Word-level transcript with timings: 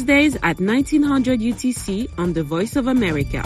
Wednesdays 0.00 0.36
at 0.42 0.58
1900 0.60 1.40
UTC 1.40 2.08
on 2.18 2.32
the 2.32 2.42
Voice 2.42 2.74
of 2.76 2.86
America. 2.86 3.42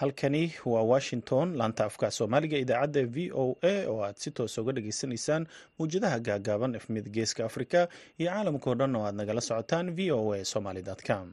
halkani 0.00 0.54
waa 0.72 0.82
washington 0.92 1.46
laanta 1.58 1.84
afka 1.88 2.06
soomaaliga 2.16 2.56
idaacadda 2.64 3.02
v 3.14 3.30
o 3.42 3.56
a 3.72 3.86
oo 3.92 3.98
aad 4.06 4.16
si 4.22 4.30
toos 4.36 4.54
uga 4.60 4.72
dhageysanaysaan 4.76 5.42
mawjadaha 5.78 6.18
gaagaaban 6.26 6.74
efmid 6.80 7.06
geeska 7.16 7.42
afrika 7.48 7.80
iyo 8.20 8.30
caalamka 8.32 8.66
o 8.70 8.74
dhan 8.80 8.96
oo 8.98 9.04
aad 9.08 9.14
nagala 9.20 9.40
socotaan 9.48 9.86
v 9.96 10.10
o 10.18 10.32
a 10.36 10.44
somaly 10.52 10.82
com 11.08 11.26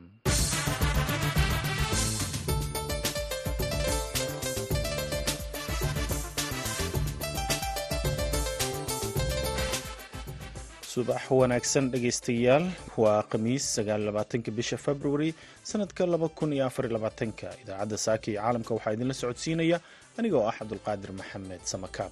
subax 11.00 11.32
wanaagsan 11.32 11.86
dhegaystayaal. 11.94 12.66
Waa 13.04 13.22
khamiis 13.32 13.64
sagaaabaatanka 13.76 14.52
bisha 14.58 14.78
februari 14.86 15.30
sanadka 15.72 16.04
laba 16.14 16.28
kun 16.38 16.52
iyo 16.54 16.66
afar 16.68 16.86
labaatanka. 16.96 17.48
Idaacadda 17.64 17.98
saaka 18.06 18.26
iyo 18.32 18.42
caalamka 18.42 18.72
waxaa 18.76 18.96
idinla 19.00 19.14
socodsiinaya 19.22 19.78
anigoo 20.20 20.44
ah 20.50 20.56
cabdulqaadir 20.60 21.12
maxamed 21.20 21.62
samakaab 21.72 22.12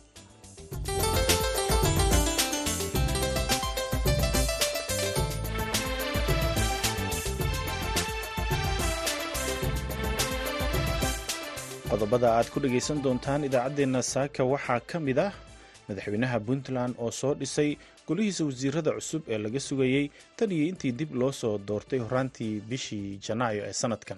qodobada 11.90 12.28
aad 12.38 12.48
ku 12.54 12.58
dhagaysan 12.64 12.98
doontaan 13.06 13.42
idaacaddeenna 13.48 14.02
saaka 14.14 14.42
waxaa 14.54 14.80
ka 14.90 14.98
mid 15.08 15.18
ah 15.28 15.32
madaxweynaha 15.88 16.38
puntland 16.48 16.94
oo 17.04 17.12
soo 17.20 17.34
dhisay 17.42 17.70
golihiisa 18.08 18.44
wasiirada 18.50 18.92
cusub 18.98 19.22
ee 19.34 19.38
laga 19.44 19.60
sugayey 19.60 20.06
tan 20.38 20.52
iyo 20.52 20.66
intii 20.72 20.92
dib 21.00 21.12
loo 21.22 21.32
soo 21.32 21.58
doortay 21.68 22.00
horaantii 22.00 22.54
bishii 22.70 23.20
janaayo 23.26 23.62
ee 23.70 23.74
sanadkan. 23.82 24.18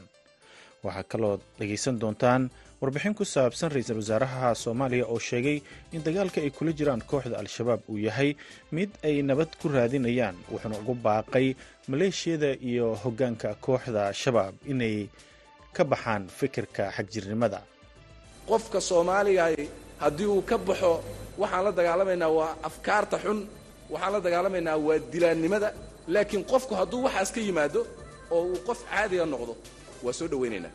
Waxaa 0.83 1.03
kaloo 1.11 1.35
dhagaysan 1.59 1.99
doontaan 2.01 2.43
warbixin 2.81 3.13
ku 3.19 3.25
saabsan 3.25 3.71
ra'iisul 3.73 3.99
wasaaraha 4.01 4.55
soomaaliya 4.63 5.05
oo 5.13 5.19
sheegay 5.29 5.57
in 5.95 6.01
dagaalka 6.05 6.39
ay 6.41 6.49
kula 6.57 6.71
jiraan 6.79 7.01
kooxda 7.11 7.35
al-shabaab 7.41 7.81
uu 7.91 7.97
yahay 8.07 8.29
mid 8.71 8.89
ay 9.03 9.15
nabad 9.29 9.51
ku 9.61 9.67
raadinayaan 9.75 10.35
wuxuuna 10.51 10.77
ugu 10.81 10.93
baaqay 11.05 11.47
maleeshiyada 11.91 12.49
iyo 12.69 12.95
hoggaanka 13.03 13.49
kooxda 13.65 14.03
shabaab 14.21 14.55
inay 14.71 14.95
ka 15.75 15.83
baxaan 15.91 16.23
fikirka 16.39 16.83
xagjirnimada 16.95 17.59
qofka 18.49 18.79
soomaaliga 18.89 19.45
haddii 20.03 20.29
uu 20.35 20.41
ka 20.49 20.57
baxo 20.67 20.91
waxaan 21.41 21.63
la 21.67 21.71
dagaalamaynaa 21.79 22.31
waa 22.39 22.51
afkaarta 22.69 23.17
xun 23.23 23.39
waxaan 23.91 24.11
la 24.15 24.19
dagaalamaynaa 24.25 24.77
waa 24.87 24.97
dilaannimada 25.13 25.69
laakiin 26.13 26.43
qofku 26.51 26.73
hadduu 26.79 26.99
waxaas 27.07 27.29
ka 27.35 27.39
yimaado 27.47 27.81
oo 28.35 28.41
uu 28.51 28.59
qof 28.67 28.79
caadiga 28.91 29.25
noqdo 29.33 29.53
waa 30.05 30.13
soo 30.19 30.27
dhowaynaynaa 30.31 30.73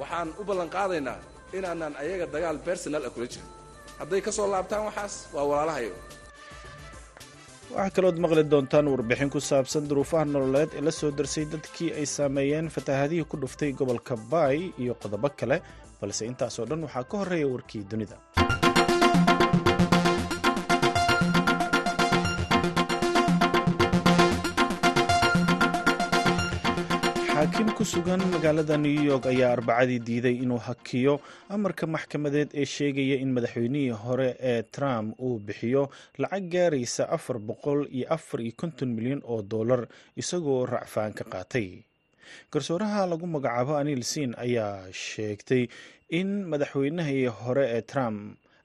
waxaan 0.00 0.28
u 0.40 0.42
ballanqaadaynaa 0.48 1.18
inaanaan 1.56 1.94
ayaga 2.02 2.26
dagaal 2.34 2.58
bersonal 2.66 3.04
ah 3.08 3.12
kula 3.14 3.26
jirin. 3.32 3.48
Hadday 4.00 4.20
ka 4.26 4.30
soo 4.36 4.46
laabtaan 4.54 4.82
waxaas 4.88 5.14
waa 5.34 5.44
walaalahayo. 5.50 5.94
Waxaa 7.74 7.94
kalood 7.96 8.18
maqli 8.24 8.42
doontaan 8.52 8.86
warbixin 8.92 9.30
ku 9.34 9.40
saabsan 9.50 9.84
duruufaha 9.90 10.24
nololeed 10.34 10.70
ee 10.78 10.82
la 10.86 10.92
soo 11.00 11.10
darsay 11.18 11.44
dadkii 11.54 11.90
ay 11.98 12.06
saameeyeen 12.16 12.66
fatahaadihii 12.76 13.28
ku 13.30 13.36
dhuftay 13.42 13.70
gobolka 13.78 14.14
baay 14.32 14.58
iyo 14.82 14.94
qodobo 15.02 15.28
kale 15.40 15.56
balse 16.00 16.22
intaasoo 16.30 16.66
dhan 16.70 16.82
waxaa 16.86 17.04
ka 17.10 17.14
horreeya 17.20 17.46
warkii 17.54 17.82
dunida 17.90 18.16
ku 27.84 27.92
sugan 28.00 28.16
magaalada 28.32 28.80
new 28.80 28.96
york 29.10 29.28
ayaa 29.28 29.52
arbacadii 29.60 30.00
diiday 30.08 30.36
inuu 30.44 30.56
hakiyo 30.68 31.14
amarka 31.52 31.84
maxkamadeed 31.94 32.48
ee 32.60 32.64
sheegaya 32.74 33.16
in 33.24 33.28
madaxweynihii 33.36 33.92
hore 34.04 34.28
ee 34.50 34.62
trump 34.76 35.20
uu 35.20 35.36
bixiyo 35.46 35.82
lacag 36.22 36.44
gaaraysa 36.54 37.04
afar 37.16 37.36
boqol 37.48 37.80
iyo 37.96 38.06
afar 38.16 38.40
iyo 38.40 38.52
konton 38.60 38.88
milyan 38.96 39.20
oo 39.32 39.42
dollar 39.54 39.84
isagoo 40.16 40.64
racfaan 40.74 41.12
ka 41.18 41.24
qaatay. 41.32 41.68
Garsooraha 42.52 43.04
lagu 43.10 43.26
magacaabo 43.28 43.76
anil 43.76 44.00
siin 44.12 44.32
ayaa 44.46 44.88
sheegtay 45.04 45.68
in 46.08 46.48
madaxweynihii 46.52 47.26
hore 47.40 47.64
ee 47.76 47.82
trump 47.92 48.18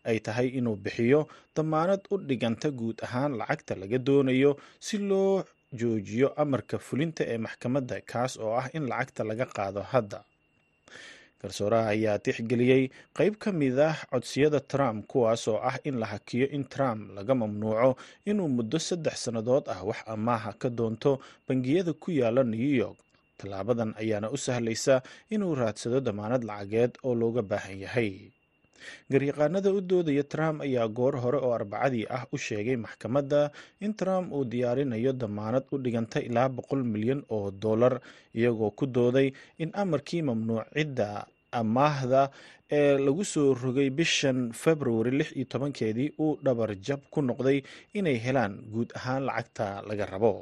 ay 0.07 0.17
tahay 0.23 0.47
inuu 0.59 0.79
bixiyo 0.85 1.27
damaanad 1.55 2.07
u 2.07 2.23
dhiganta 2.29 2.71
guud 2.71 3.03
ahaan 3.03 3.35
lacagta 3.41 3.75
laga 3.75 3.99
doonayo 4.07 4.55
si 4.79 4.95
loo 5.09 5.43
joojiyo 5.79 6.27
amarka 6.41 6.77
fulinta 6.87 7.23
ee 7.33 7.37
maxkamadda 7.45 8.01
kaas 8.11 8.33
oo 8.43 8.53
ah 8.61 8.67
in 8.77 8.83
lacagta 8.91 9.21
laga 9.29 9.45
qaado 9.55 9.81
hadda. 9.91 10.19
Garsooraha 11.41 11.89
ayaa 11.95 12.19
tixgeliyey 12.25 12.83
qeyb 13.17 13.33
ka 13.43 13.49
mid 13.61 13.79
ah 13.79 13.95
codsiyada 14.11 14.59
trump 14.71 15.07
kuwaas 15.11 15.47
oo 15.47 15.59
ah 15.69 15.77
in 15.87 15.95
la 16.01 16.05
hakiyo 16.13 16.47
in 16.55 16.63
trump 16.73 17.01
laga 17.15 17.33
mamnuuco 17.41 17.89
inuu 18.29 18.49
muddo 18.55 18.79
saddex 18.87 19.15
sannadood 19.23 19.65
ah 19.73 19.79
wax 19.87 19.99
amaaha 20.13 20.51
ka 20.61 20.69
doonto 20.69 21.11
bangiyada 21.47 21.93
ku 21.93 22.11
yaalla 22.11 22.43
new 22.43 22.59
york. 22.83 22.97
Tallaabadan 23.39 23.91
ayaana 24.01 24.27
u 24.35 24.37
sahlaysa 24.37 24.95
inuu 25.33 25.55
raadsado 25.55 25.99
damaanad 26.07 26.43
lacageed 26.49 26.91
oo 27.07 27.15
looga 27.15 27.41
baahan 27.51 27.79
yahay 27.85 28.11
garyaqaanada 29.11 29.69
u 29.77 29.81
doodaya 29.91 30.23
trump 30.33 30.57
ayaa 30.67 30.87
goor 30.97 31.15
hore 31.23 31.37
oo 31.45 31.51
arbacadii 31.59 32.05
ah 32.17 32.23
u 32.33 32.37
sheegay 32.47 32.77
maxkamadda 32.85 33.41
in 33.85 33.93
trump 34.01 34.27
uu 34.37 34.45
diyaarinayo 34.53 35.13
damaanad 35.23 35.65
u 35.73 35.77
dhiganta 35.83 36.19
ilaa 36.29 36.49
boqol 36.57 36.83
milyan 36.93 37.21
oo 37.37 37.51
dollar 37.65 37.93
iyagoo 38.39 38.71
ku 38.79 38.85
dooday 38.97 39.27
in 39.63 39.69
amarkii 39.83 40.21
mamnuucidda 40.29 41.09
amaahda 41.61 42.21
ee 42.79 42.97
lagu 43.05 43.23
soo 43.33 43.47
rogay 43.63 43.89
bishan 43.99 44.39
februari 44.63 45.11
lix 45.19 45.29
iyo 45.37 45.45
tobankeedii 45.53 46.09
uu 46.23 46.37
dhabar 46.45 46.69
jab 46.87 47.01
ku 47.13 47.19
noqday 47.29 47.57
inay 47.99 48.17
helaan 48.25 48.53
guud 48.73 48.89
ahaan 48.99 49.23
lacagta 49.29 49.67
laga 49.89 50.05
rabo 50.13 50.33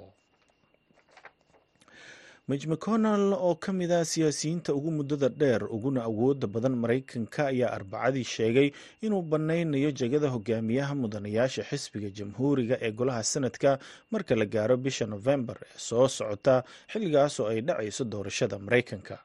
mij 2.49 2.63
mcconnell 2.71 3.33
oo 3.33 3.55
ka 3.63 3.71
mid 3.73 3.91
ah 3.91 4.05
siyaasiyiinta 4.11 4.73
ugu 4.77 4.91
muddada 4.97 5.29
dheer 5.29 5.63
uguna 5.75 6.01
awooda 6.09 6.47
badan 6.47 6.75
maraykanka 6.83 7.41
ayaa 7.51 7.71
arbacadii 7.77 8.23
sheegay 8.35 8.69
inuu 9.05 9.21
bannaynayo 9.31 9.91
jegada 9.99 10.27
hogaamiyaha 10.35 10.93
mudanayaasha 11.01 11.63
xisbiga 11.69 12.09
jamhuuriga 12.17 12.75
ee 12.85 12.91
golaha 12.99 13.23
sanadka 13.33 13.79
marka 14.11 14.33
la 14.41 14.45
gaaro 14.45 14.77
bisha 14.85 15.05
nofembar 15.13 15.57
ee 15.63 15.79
soo 15.87 16.07
socota 16.17 16.55
xilligaas 16.91 17.35
oo 17.39 17.47
ay 17.53 17.61
dhacayso 17.67 18.03
doorashada 18.11 18.55
maraykanka 18.65 19.15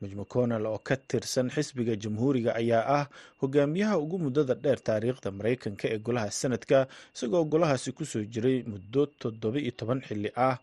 mij 0.00 0.12
mcconnell 0.20 0.66
oo 0.70 0.78
ka 0.88 0.96
tirsan 0.96 1.48
xisbiga 1.54 1.94
jamhuuriga 2.02 2.50
ayaa 2.60 2.84
ah 2.98 3.04
hogaamiyaha 3.40 3.94
ugu 4.04 4.16
muddada 4.24 4.54
dheer 4.54 4.80
taariikhda 4.86 5.30
maraykanka 5.38 5.84
ee 5.94 5.98
golaha 6.06 6.30
sanadka 6.40 6.78
isagoo 7.14 7.44
golahaasi 7.52 7.90
ku 7.98 8.04
soo 8.12 8.24
jiray 8.34 8.58
muddo 8.72 9.02
toddoba 9.20 9.58
iyo 9.64 9.72
toban 9.80 10.00
xilli 10.08 10.30
ah 10.48 10.56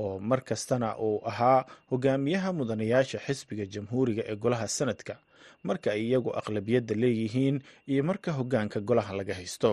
oo 0.00 0.18
mar 0.28 0.40
kastana 0.48 0.88
uu 1.06 1.18
ahaa 1.30 1.60
hogaamiyaha 1.90 2.48
mudanayaasha 2.58 3.18
xisbiga 3.26 3.64
jamhuuriga 3.74 4.22
ee 4.30 4.36
golaha 4.44 4.68
sanadka. 4.78 5.14
Marka 5.68 5.88
ay 5.96 6.02
iyagu 6.08 6.30
aqlabiyadda 6.40 6.94
leeyihiin 7.02 7.56
iyo 7.92 8.02
marka 8.08 8.30
hogaanka 8.38 8.78
golaha 8.88 9.12
laga 9.18 9.34
haysto. 9.38 9.72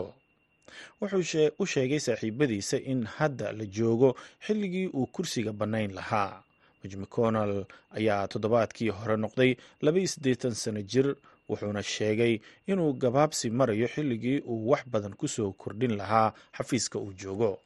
Wuxuu 1.01 1.49
u 1.59 1.65
sheegay 1.71 1.99
saaxiibadiisa 1.99 2.77
in 2.91 3.01
hadda 3.17 3.47
la 3.57 3.65
joogo 3.77 4.09
xilligii 4.45 4.87
uu 4.93 5.05
kursiga 5.15 5.51
bannayn 5.59 5.91
lahaa 5.99 6.43
mij 6.83 6.95
mcconnell 7.01 7.65
ayaa 7.97 8.27
toddobaadkii 8.27 8.89
hore 8.89 9.15
noqday 9.17 9.51
laba 9.81 9.97
iyo 9.99 10.07
siddeetan 10.07 10.53
sano 10.53 10.81
jir 10.81 11.15
wuxuuna 11.49 11.83
sheegay 11.83 12.39
inuu 12.67 12.93
gabaabsi 12.93 13.49
marayo 13.49 13.87
xilligii 13.93 14.39
uu 14.51 14.69
wax 14.71 14.83
badan 14.93 15.13
ku 15.19 15.27
soo 15.27 15.51
kordhin 15.61 15.97
lahaa 15.97 16.33
xafiiska 16.57 16.99
uu 16.99 17.13
joogo 17.13 17.59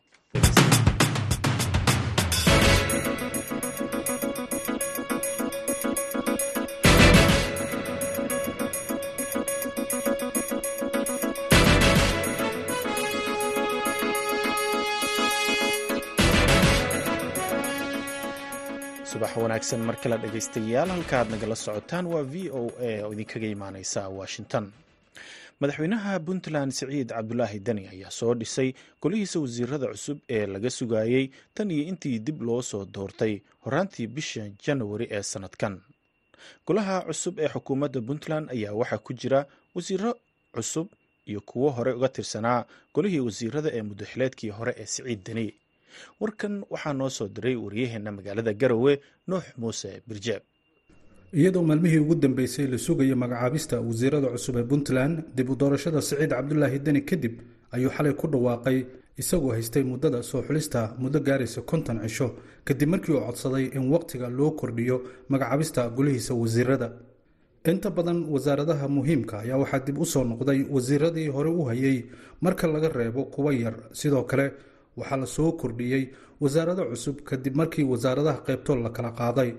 subax 19.15 19.37
wanaagsan 19.37 19.79
mar 19.87 19.95
kale 20.01 20.17
dhegaystayaal 20.23 20.89
halka 20.95 21.15
aad 21.19 21.29
nagala 21.33 21.55
socotaan 21.55 22.05
waa 22.13 22.23
v 22.23 22.49
o 22.51 22.63
a 22.89 23.03
oo 23.05 23.11
idinkaga 23.13 23.47
imaaneysa 23.55 24.01
washington. 24.19 24.65
Madaxweynaha 25.59 26.19
puntland 26.19 26.71
siciid 26.71 27.09
cabdulaahi 27.15 27.59
deni 27.59 27.87
ayaa 27.87 28.11
soo 28.11 28.33
dhisay 28.35 28.73
golihiisa 29.01 29.39
wasiirada 29.39 29.87
cusub 29.87 30.17
ee 30.29 30.45
laga 30.45 30.69
sugayey 30.69 31.29
tan 31.53 31.71
iyo 31.71 31.83
intii 31.91 32.19
dib 32.19 32.41
loo 32.41 32.61
soo 32.61 32.85
doortay 32.85 33.39
horaantii 33.65 34.07
bisha 34.07 34.49
janawari 34.65 35.07
ee 35.11 35.23
sannadkan 35.23 35.81
golaha 36.67 37.01
cusub 37.07 37.39
ee 37.39 37.47
xukuumadda 37.47 38.01
puntland 38.01 38.49
ayaa 38.51 38.73
waxaa 38.73 38.97
ku 38.97 39.13
jira 39.13 39.45
wasiiro 39.75 40.11
cusub 40.55 40.87
iyo 41.25 41.41
kuwo 41.41 41.69
hore 41.69 41.91
uga 41.93 42.09
tirsanaa 42.09 42.65
golihii 42.93 43.19
wasiirada 43.19 43.69
ee 43.77 43.81
muddaxileedkii 43.81 44.49
hore 44.49 44.75
ee 44.77 44.85
siciid 44.85 45.23
deni 45.27 45.53
warkan 46.19 46.63
waxaa 46.69 46.93
noo 46.93 47.09
soo 47.09 47.27
diray 47.27 47.55
waryaheena 47.55 48.11
magaalada 48.11 48.53
garowe 48.53 48.93
nuux 49.27 49.43
muuse 49.57 50.01
birjeeb 50.07 50.41
iyadoo 51.33 51.63
maalmihii 51.63 51.99
ugu 51.99 52.15
dambeysay 52.15 52.67
la 52.67 52.77
sugayo 52.77 53.15
magacaabista 53.15 53.81
wasiirada 53.81 54.27
cusub 54.27 54.57
ee 54.57 54.63
puntland 54.63 55.23
dib 55.35 55.49
u 55.49 55.55
doorashada 55.55 56.01
siciid 56.01 56.29
cabdulaahi 56.29 56.79
deni 56.79 57.01
kadib 57.01 57.33
ayuu 57.71 57.89
xalay 57.97 58.13
ku 58.13 58.27
dhawaaqay 58.27 58.77
isagoo 59.17 59.51
haystay 59.55 59.83
muddada 59.83 60.23
soo 60.23 60.41
xulista 60.47 60.95
muddo 60.99 61.19
gaaraysa 61.19 61.61
konton 61.61 61.99
cisho 62.07 62.27
kadib 62.67 62.89
markii 62.89 63.13
uu 63.15 63.23
codsaday 63.27 63.65
in 63.77 63.83
waqtiga 63.93 64.29
loo 64.29 64.51
kordhiyo 64.51 64.97
magacaabista 65.29 65.89
golihiisa 65.89 66.33
wasiirada. 66.33 66.89
Inta 67.71 67.89
badan 67.89 68.19
wasaaradaha 68.33 68.87
muhiimka 68.87 69.35
ayaa 69.43 69.57
waxaa 69.57 69.79
dib 69.87 69.97
u 69.97 70.05
soo 70.05 70.23
noqday 70.23 70.59
wasiiradii 70.75 71.27
hore 71.35 71.49
u 71.49 71.63
hayay 71.69 71.97
marka 72.41 72.67
laga 72.67 72.89
reebo 72.89 73.21
kuwa 73.33 73.53
yar 73.53 73.75
sidoo 73.91 74.23
kale 74.23 74.51
waxaa 74.97 75.17
la 75.17 75.25
soo 75.35 75.51
kordhiyey 75.61 76.03
wasaarado 76.41 76.83
cusub 76.91 77.17
kadib 77.29 77.55
markii 77.55 77.83
wasaaradaha 77.93 78.39
qaybtood 78.47 78.79
la 78.85 78.89
kala 78.89 79.11
qaaday. 79.19 79.51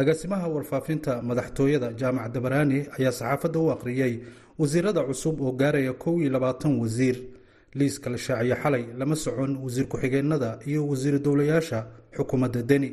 Agaasimaha 0.00 0.46
warfaafinta 0.54 1.12
madaxtooyada 1.28 1.88
jaamac 2.00 2.32
dabaraani 2.34 2.78
ayaa 2.98 3.12
saxaafadda 3.18 3.58
u 3.58 3.70
aqriyey 3.74 4.12
wasiirada 4.58 5.00
cusub 5.08 5.40
oo 5.40 5.52
gaaraya 5.52 5.92
kow 5.92 6.14
iyo 6.20 6.30
labaatan 6.30 6.72
wasiir. 6.82 7.16
Liiska 7.78 8.10
la 8.10 8.18
shaaciyo 8.18 8.56
xalay 8.62 8.84
lama 8.98 9.16
socon 9.16 9.52
wasiir 9.64 9.86
ku-xigeenada 9.90 10.58
iyo 10.66 10.80
wasiir 10.90 11.18
dowlayaasha 11.24 11.78
xukuumadda 12.16 12.62
deni. 12.62 12.90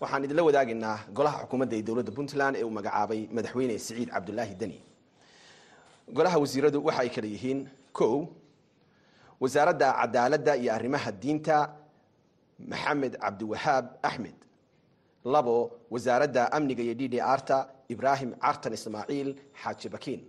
Waxaan 0.00 0.24
idinla 0.24 0.42
wadaagaynaa 0.48 0.96
golaha 1.16 1.38
xukuumadda 1.42 1.74
ee 1.78 1.82
dowladda 1.82 2.12
puntland 2.16 2.54
ee 2.56 2.64
uu 2.64 2.70
magacaabay 2.78 3.20
madaxweyne 3.36 3.78
siciid 3.78 4.08
cabdulaahi 4.14 4.54
deni. 4.60 4.78
Golaha 6.16 6.38
wasiiradu 6.42 6.78
waxa 6.86 7.00
ay 7.04 7.10
kala 7.14 7.26
yihiin 7.34 7.60
kow 7.98 8.14
wasaaradda 9.40 9.88
cadaaladda 10.00 10.52
iyo 10.56 10.72
arrimaha 10.74 11.10
diinta 11.12 11.56
maxamed 12.70 13.14
cabdiwahaab 13.22 13.86
axmed. 14.02 14.38
Labo 15.24 15.56
wasaaradda 15.90 16.42
amniga 16.56 16.82
iyo 16.82 16.94
d 16.94 17.08
d 17.08 17.20
arta 17.20 17.68
ibraahim 17.88 18.30
cartan 18.42 18.72
ismaaciil 18.78 19.28
xaaji 19.62 19.88
bakiin. 19.94 20.22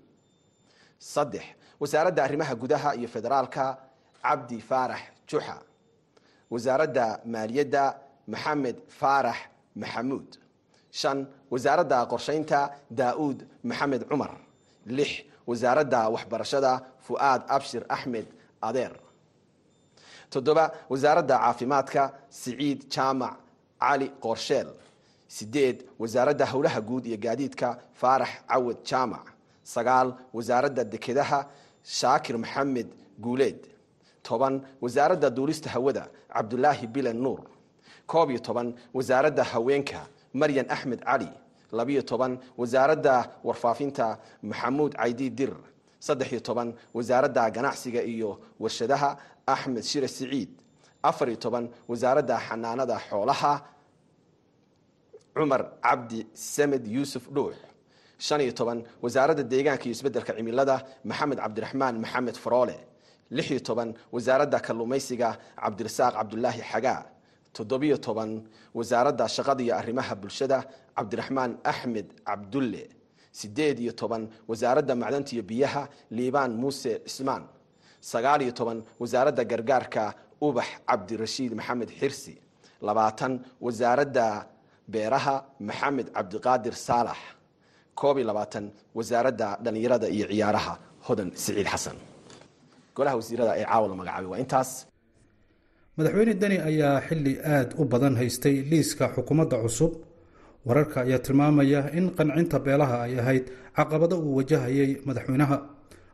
Saddex 1.00 1.44
wasaaradda 1.82 2.22
arrimaha 2.24 2.54
gudaha 2.56 2.90
iyo 3.00 3.08
federaalka 3.08 3.78
cabdi 4.24 4.58
faarax 4.70 5.02
juxa. 5.30 5.58
Wasaaradda 6.54 7.06
maaliyadda 7.34 7.84
maxamed 8.28 8.78
faarax 9.00 9.38
maxamuud. 9.82 10.30
Shan 11.00 11.28
wasaaradda 11.52 11.98
qorshaynta 12.12 12.60
daa'uud 13.00 13.40
maxamed 13.70 14.02
cumar. 14.10 14.32
Lix 14.98 15.12
wasaaradda 15.50 16.10
waxbarashada 16.16 16.72
fu'aad 17.06 17.42
abshir 17.56 17.84
axmed 17.96 18.28
adeer 18.62 18.94
toddoba 20.30 20.72
wasaaradda 20.90 21.38
caafimaadka 21.40 22.04
siciid 22.30 22.80
jaamac 22.96 23.36
cali 23.80 24.08
qoorsheel 24.24 24.70
sideed 25.28 25.78
wasaaradda 26.00 26.46
howlaha 26.46 26.82
guud 26.82 27.06
iyo 27.06 27.18
gaadiidka 27.18 27.78
faarax 27.94 28.30
cawad 28.48 28.78
jaamac. 28.90 29.26
Sagaal 29.64 30.14
wasaaradda 30.34 30.84
dekedaha 30.84 31.40
shaakir 31.84 32.38
maxamed 32.38 32.88
guuleed. 33.20 33.60
Toban 34.24 34.62
wasaaradda 34.82 35.30
duulista 35.30 35.70
hawada 35.70 36.10
cabdulaahi 36.34 36.88
bilan 36.88 37.18
nuur. 37.18 37.42
Koob 38.08 38.30
iyo 38.32 38.40
toban 38.40 38.74
wasaaradda 38.94 39.44
haweenka 39.44 40.08
maryan 40.34 40.66
axmed 40.70 41.02
cali 41.06 41.30
labiyo 41.72 42.02
toban 42.02 42.40
wasaaradda 42.58 43.30
warfaafinta 43.44 44.18
maxamuud 44.44 44.94
caydi 44.96 45.30
dir 45.30 45.54
saddex 46.06 46.30
iyo 46.34 46.42
toban 46.50 46.70
wasaaradda 46.98 47.44
ganacsiga 47.56 48.02
iyo 48.14 48.30
warshadaha 48.60 49.10
axmed 49.54 49.84
shire 49.92 50.08
siciid. 50.08 50.50
Afar 51.10 51.28
iyo 51.30 51.38
toban 51.46 51.66
wasaaradda 51.92 52.36
xanaanada 52.48 52.96
xoolaha 53.10 53.54
cumar 55.36 55.62
cabdi 55.86 56.20
samed 56.34 56.84
yuusuf 56.96 57.26
dhuux 57.36 57.56
shan 58.26 58.42
iyo 58.46 58.54
toban 58.60 58.80
wasaaradda 59.04 59.44
deegaanka 59.52 59.86
iyo 59.86 59.94
isbeddelka 59.98 60.34
cimilada 60.38 60.76
maxamed 61.10 61.38
cabdiraxmaan 61.44 61.96
maxamed 62.04 62.36
faroole 62.44 62.78
lix 63.38 63.48
iyo 63.54 63.60
toban 63.70 63.90
wasaaradda 64.16 64.58
kalluumaysiga 64.66 65.30
cabdirasaaq 65.64 66.14
cabdulaahi 66.20 66.62
xagaa. 66.72 67.02
Toddobiyo 67.56 67.98
toban 68.08 68.32
wasaaradda 68.78 69.26
shaqada 69.36 69.62
iyo 69.66 69.74
arrimaha 69.82 70.14
bulshada 70.22 70.58
cabdiraxmaan 70.98 71.52
axmed 71.72 72.08
cabdulle 72.28 72.84
sideed 73.32 73.78
iyo 73.80 73.92
toban 74.02 74.24
wasaaradda 74.50 74.94
macdanta 74.96 75.32
iyo 75.36 75.44
biyaha 75.52 75.82
liibaan 76.18 76.52
muuse 76.62 76.92
cismaan 77.08 77.44
sagaal 78.12 78.42
iyo 78.46 78.52
toban 78.60 78.80
wasaaradda 79.02 79.44
gargaarka 79.52 80.04
ubax 80.48 80.68
cabdirashiid 80.88 81.54
maxamed 81.60 81.90
xirsi. 82.00 82.34
Labaatan 82.88 83.34
wasaaradda 83.66 84.26
beeraha 84.94 85.36
maxamed 85.60 86.08
cabdiqaadir 86.16 86.76
saalax. 86.88 87.18
Koob 88.00 88.18
iyo 88.18 88.28
labaatan 88.32 88.66
wasaaradda 88.98 89.48
dhallinyarada 89.64 90.08
iyo 90.16 90.26
ciyaaraha 90.32 90.74
hodan 91.08 91.30
siciid 91.44 91.68
xasan. 91.74 91.98
Golaha 92.96 93.16
wasiirada 93.20 93.54
ee 93.62 93.66
caawa 93.70 93.88
la 93.92 93.96
magacaabay 94.00 94.30
waa 94.32 94.40
intaas. 94.44 94.70
Madaxweyne 95.98 96.34
deni 96.42 96.58
ayaa 96.70 97.02
xilli 97.08 97.34
aada 97.54 97.74
u 97.82 97.84
badan 97.92 98.16
haystay 98.22 98.56
liiska 98.72 99.06
xukuumadda 99.16 99.58
cusub 99.64 99.92
wararka 100.66 101.02
ayaa 101.06 101.20
tilmaamaya 101.26 101.92
in 101.98 102.12
qancinta 102.18 102.60
beelaha 102.60 102.98
ay 103.08 103.20
ahayd 103.20 103.46
caqabado 103.76 104.16
uu 104.20 104.36
wajahayay 104.40 104.92
madaxweynaha. 105.08 105.58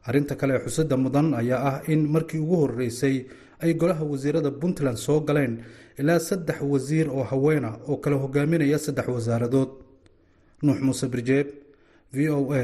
Arrinta 0.07 0.35
kale 0.39 0.53
ee 0.55 0.63
xusada 0.65 0.95
mudan 0.97 1.33
ayaa 1.33 1.61
ah 1.69 1.77
in 1.93 2.01
markii 2.13 2.39
ugu 2.39 2.55
horeysay 2.61 3.25
ay 3.63 3.73
golaha 3.73 4.03
wasiirada 4.11 4.51
puntland 4.61 4.97
soo 4.97 5.19
galeen 5.27 5.53
ilaa 5.99 6.19
saddex 6.19 6.59
wasiir 6.61 7.07
oo 7.09 7.23
haweena 7.23 7.69
oo 7.89 7.97
kala 7.97 8.15
hogaaminaya 8.23 8.77
saddex 8.77 9.07
wasaaradood. 9.07 9.69
Nuux 10.63 10.79
muuse 10.85 11.07
birjeeb 11.13 11.47
v 12.13 12.29
o 12.29 12.53
a 12.53 12.63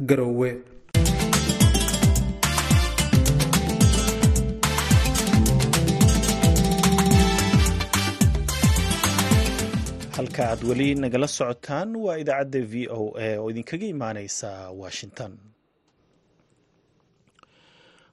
garowe 0.00 0.50
halka 10.18 10.42
aad 10.50 10.60
weli 10.68 10.88
nagala 11.02 11.28
socotaan 11.38 11.90
waa 12.04 12.16
idaacadda 12.22 12.60
v 12.72 12.74
o 13.00 13.02
a 13.26 13.28
oo 13.40 13.48
idinkaga 13.52 13.86
imaaneysa 13.94 14.50
washington. 14.82 15.32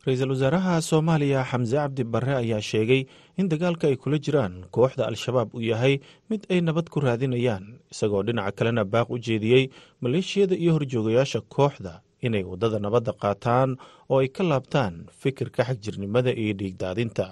Ra'iisul 0.06 0.30
wasaaraha 0.36 0.74
soomaaliya 0.90 1.42
xamse 1.52 1.76
cabdi 1.82 2.04
barre 2.14 2.34
ayaa 2.42 2.62
sheegay 2.70 3.02
in 3.40 3.50
dagaalka 3.52 3.86
ay 3.90 3.98
kula 4.04 4.18
jiraan 4.26 4.56
kooxda 4.76 5.04
al-shabaab 5.10 5.50
uu 5.58 5.66
yahay 5.72 5.96
mid 6.30 6.42
ay 6.54 6.60
nabad 6.68 6.88
ku 6.94 7.00
raadinayaan 7.06 7.66
isagoo 7.94 8.22
dhinaca 8.28 8.52
kalena 8.58 8.84
baaq 8.94 9.10
u 9.10 9.18
jeediyey 9.28 9.64
maleeshiyada 10.02 10.56
iyo 10.62 10.72
horjoogayaasha 10.78 11.42
kooxda 11.56 11.94
inay 12.26 12.44
waddada 12.52 12.78
nabadda 12.86 13.12
qaataan 13.24 13.70
oo 14.14 14.20
ay 14.22 14.30
ka 14.36 14.44
laabtaan 14.52 14.94
fikirka 15.22 15.62
xagjirnimada 15.70 16.32
iyo 16.42 16.54
dhiigdaadinta 16.60 17.28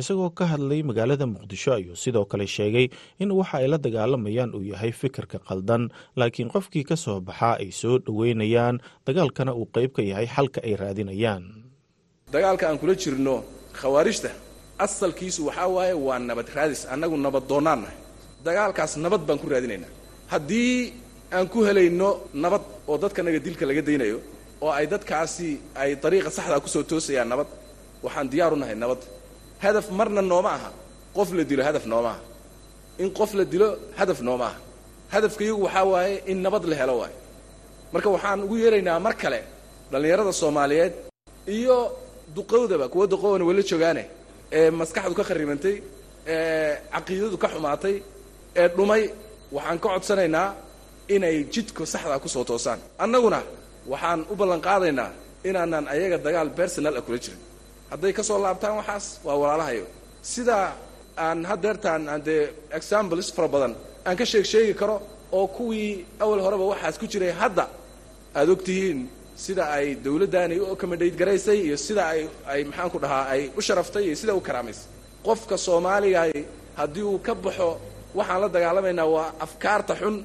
isagoo 0.00 0.30
ka 0.38 0.44
hadlay 0.52 0.80
magaalada 0.90 1.26
muqdisho 1.34 1.70
ayuu 1.78 1.96
sidoo 2.04 2.24
kale 2.30 2.46
sheegay 2.56 2.86
in 3.22 3.30
waxa 3.38 3.56
ay 3.60 3.68
la 3.72 3.78
dagaalamayaan 3.86 4.50
uu 4.56 4.64
yahay 4.72 4.92
fikirka 5.00 5.38
qaldan 5.48 5.82
laakiin 6.20 6.48
qofkii 6.54 6.84
ka 6.90 6.96
soo 7.04 7.18
baxaa 7.28 7.54
ay 7.62 7.70
soo 7.80 7.96
dhoweynayaan 8.06 8.76
dagaalkana 9.06 9.52
uu 9.60 9.66
qayb 9.74 9.90
ka 9.96 10.02
yahay 10.10 10.26
xalka 10.34 10.60
ay 10.66 10.74
raadinayaan. 10.82 11.44
Dagaalka 12.34 12.64
aan 12.68 12.78
kula 12.82 12.94
jirno 13.02 13.34
khawaarijta 13.80 14.30
asalkiisu 14.84 15.40
waxaa 15.48 15.68
waaye 15.76 15.94
waa 16.06 16.18
nabad 16.28 16.48
raadis 16.56 16.82
annagu 16.92 17.16
nabad 17.26 17.44
doonnaan 17.50 17.80
nahay 17.84 17.98
dagaalkaas 18.46 18.92
nabad 19.04 19.22
baan 19.28 19.38
ku 19.42 19.46
raadinaynaa 19.52 19.90
haddii 20.32 20.92
aan 21.36 21.46
ku 21.52 21.58
helayno 21.68 22.08
nabad 22.44 22.62
oo 22.90 22.96
dadkanaga 23.02 23.38
dilka 23.46 23.64
laga 23.70 23.82
daynayo 23.88 24.18
oo 24.64 24.72
ay 24.78 24.86
dadkaasi 24.92 25.48
ay 25.82 25.90
dariiqa 26.02 26.30
saxdaa 26.36 26.60
ku 26.64 26.68
soo 26.74 26.82
toosayaan 26.90 27.28
nabad 27.32 27.48
waxaan 28.04 28.26
diyaar 28.32 28.52
u 28.54 28.58
nahay 28.62 28.76
nabad 28.84 29.00
hadaf 29.62 29.86
marna 29.98 30.22
nooma 30.32 30.50
aha 30.58 30.70
qof 31.16 31.28
la 31.38 31.44
dilo 31.50 31.62
hadaf 31.68 31.84
nooma 31.92 32.08
aha 32.14 32.20
in 33.02 33.08
qof 33.18 33.30
la 33.38 33.44
dilo 33.52 33.68
hadaf 33.98 34.18
nooma 34.28 34.44
aha 34.50 34.58
hadafka 35.14 35.42
iyagu 35.44 35.62
waxaa 35.66 35.84
waaye 35.92 36.14
in 36.30 36.38
nabad 36.44 36.64
la 36.70 36.76
helo 36.80 36.94
waaye 37.02 37.16
marka 37.92 38.08
waxaan 38.14 38.38
ugu 38.44 38.56
yeeraynaa 38.62 38.98
mar 39.06 39.14
kale 39.22 39.40
dhallinyarada 39.92 40.32
soomaaliyeed 40.42 40.92
iyo 41.56 41.76
duqowdaba 42.36 42.86
kuwa 42.92 43.04
duqowana 43.12 43.44
wala 43.48 43.62
joogaane 43.70 44.04
ee 44.58 44.70
maskaxdu 44.80 45.14
ka 45.18 45.24
kharibantay 45.28 45.76
ee 46.34 46.72
caqiidadu 46.94 47.36
ka 47.42 47.48
xumaatay 47.52 47.94
ee 48.60 48.68
dhumay 48.76 49.02
waxaan 49.56 49.78
ka 49.82 49.88
codsanaynaa 49.94 50.48
inay 51.14 51.36
jidka 51.54 51.82
saxdaa 51.92 52.18
ku 52.24 52.28
soo 52.34 52.44
toosaan 52.50 52.80
annaguna 53.04 53.40
waxaan 53.92 54.20
u 54.32 54.34
ballan 54.40 54.60
qaadaynaa 54.66 55.10
inaanan 55.48 55.84
ayaga 55.94 56.16
dagaal 56.26 56.48
bersonal 56.58 56.94
ah 56.98 57.02
kula 57.06 57.18
jirin 57.24 57.40
hadday 57.92 58.12
ka 58.18 58.22
soo 58.28 58.38
laabtaan 58.44 58.74
waxaas 58.80 59.06
waa 59.26 59.36
walaalahayo. 59.42 59.86
Sidaa 60.32 60.66
aan 61.24 61.38
haddeertaan 61.50 62.02
aan 62.12 62.22
dee 62.28 62.42
examples 62.78 63.26
fara 63.36 63.48
badan 63.54 63.72
aan 64.06 64.16
ka 64.20 64.24
sheeg 64.30 64.44
sheegi 64.52 64.74
karo 64.80 64.96
oo 65.36 65.46
kuwii 65.56 65.90
awal 66.24 66.40
horeba 66.46 66.64
waxaas 66.72 66.96
ku 67.00 67.06
jiray 67.12 67.32
hadda 67.42 67.64
aad 68.38 68.48
og 68.54 68.60
tihiin 68.66 69.00
sida 69.44 69.64
ay 69.76 69.86
dawladdaani 70.04 70.54
u 70.62 70.64
accommodate 70.72 71.16
garaysay 71.20 71.58
iyo 71.66 71.76
sida 71.86 72.02
ay 72.12 72.20
ay 72.52 72.60
maxaan 72.68 72.90
ku 72.94 72.98
dhahaa 73.04 73.24
ay 73.34 73.42
u 73.58 73.60
sharaftay 73.66 74.04
iyo 74.08 74.16
sida 74.22 74.32
u 74.34 74.40
karaamaysay. 74.48 74.86
Qofka 75.26 75.56
soomaaligaay 75.66 76.32
haddii 76.80 77.04
uu 77.10 77.18
ka 77.26 77.32
baxo 77.44 77.68
waxaan 78.18 78.40
la 78.42 78.48
dagaalamaynaa 78.56 79.08
waa 79.14 79.28
afkaarta 79.44 79.94
xun 80.00 80.16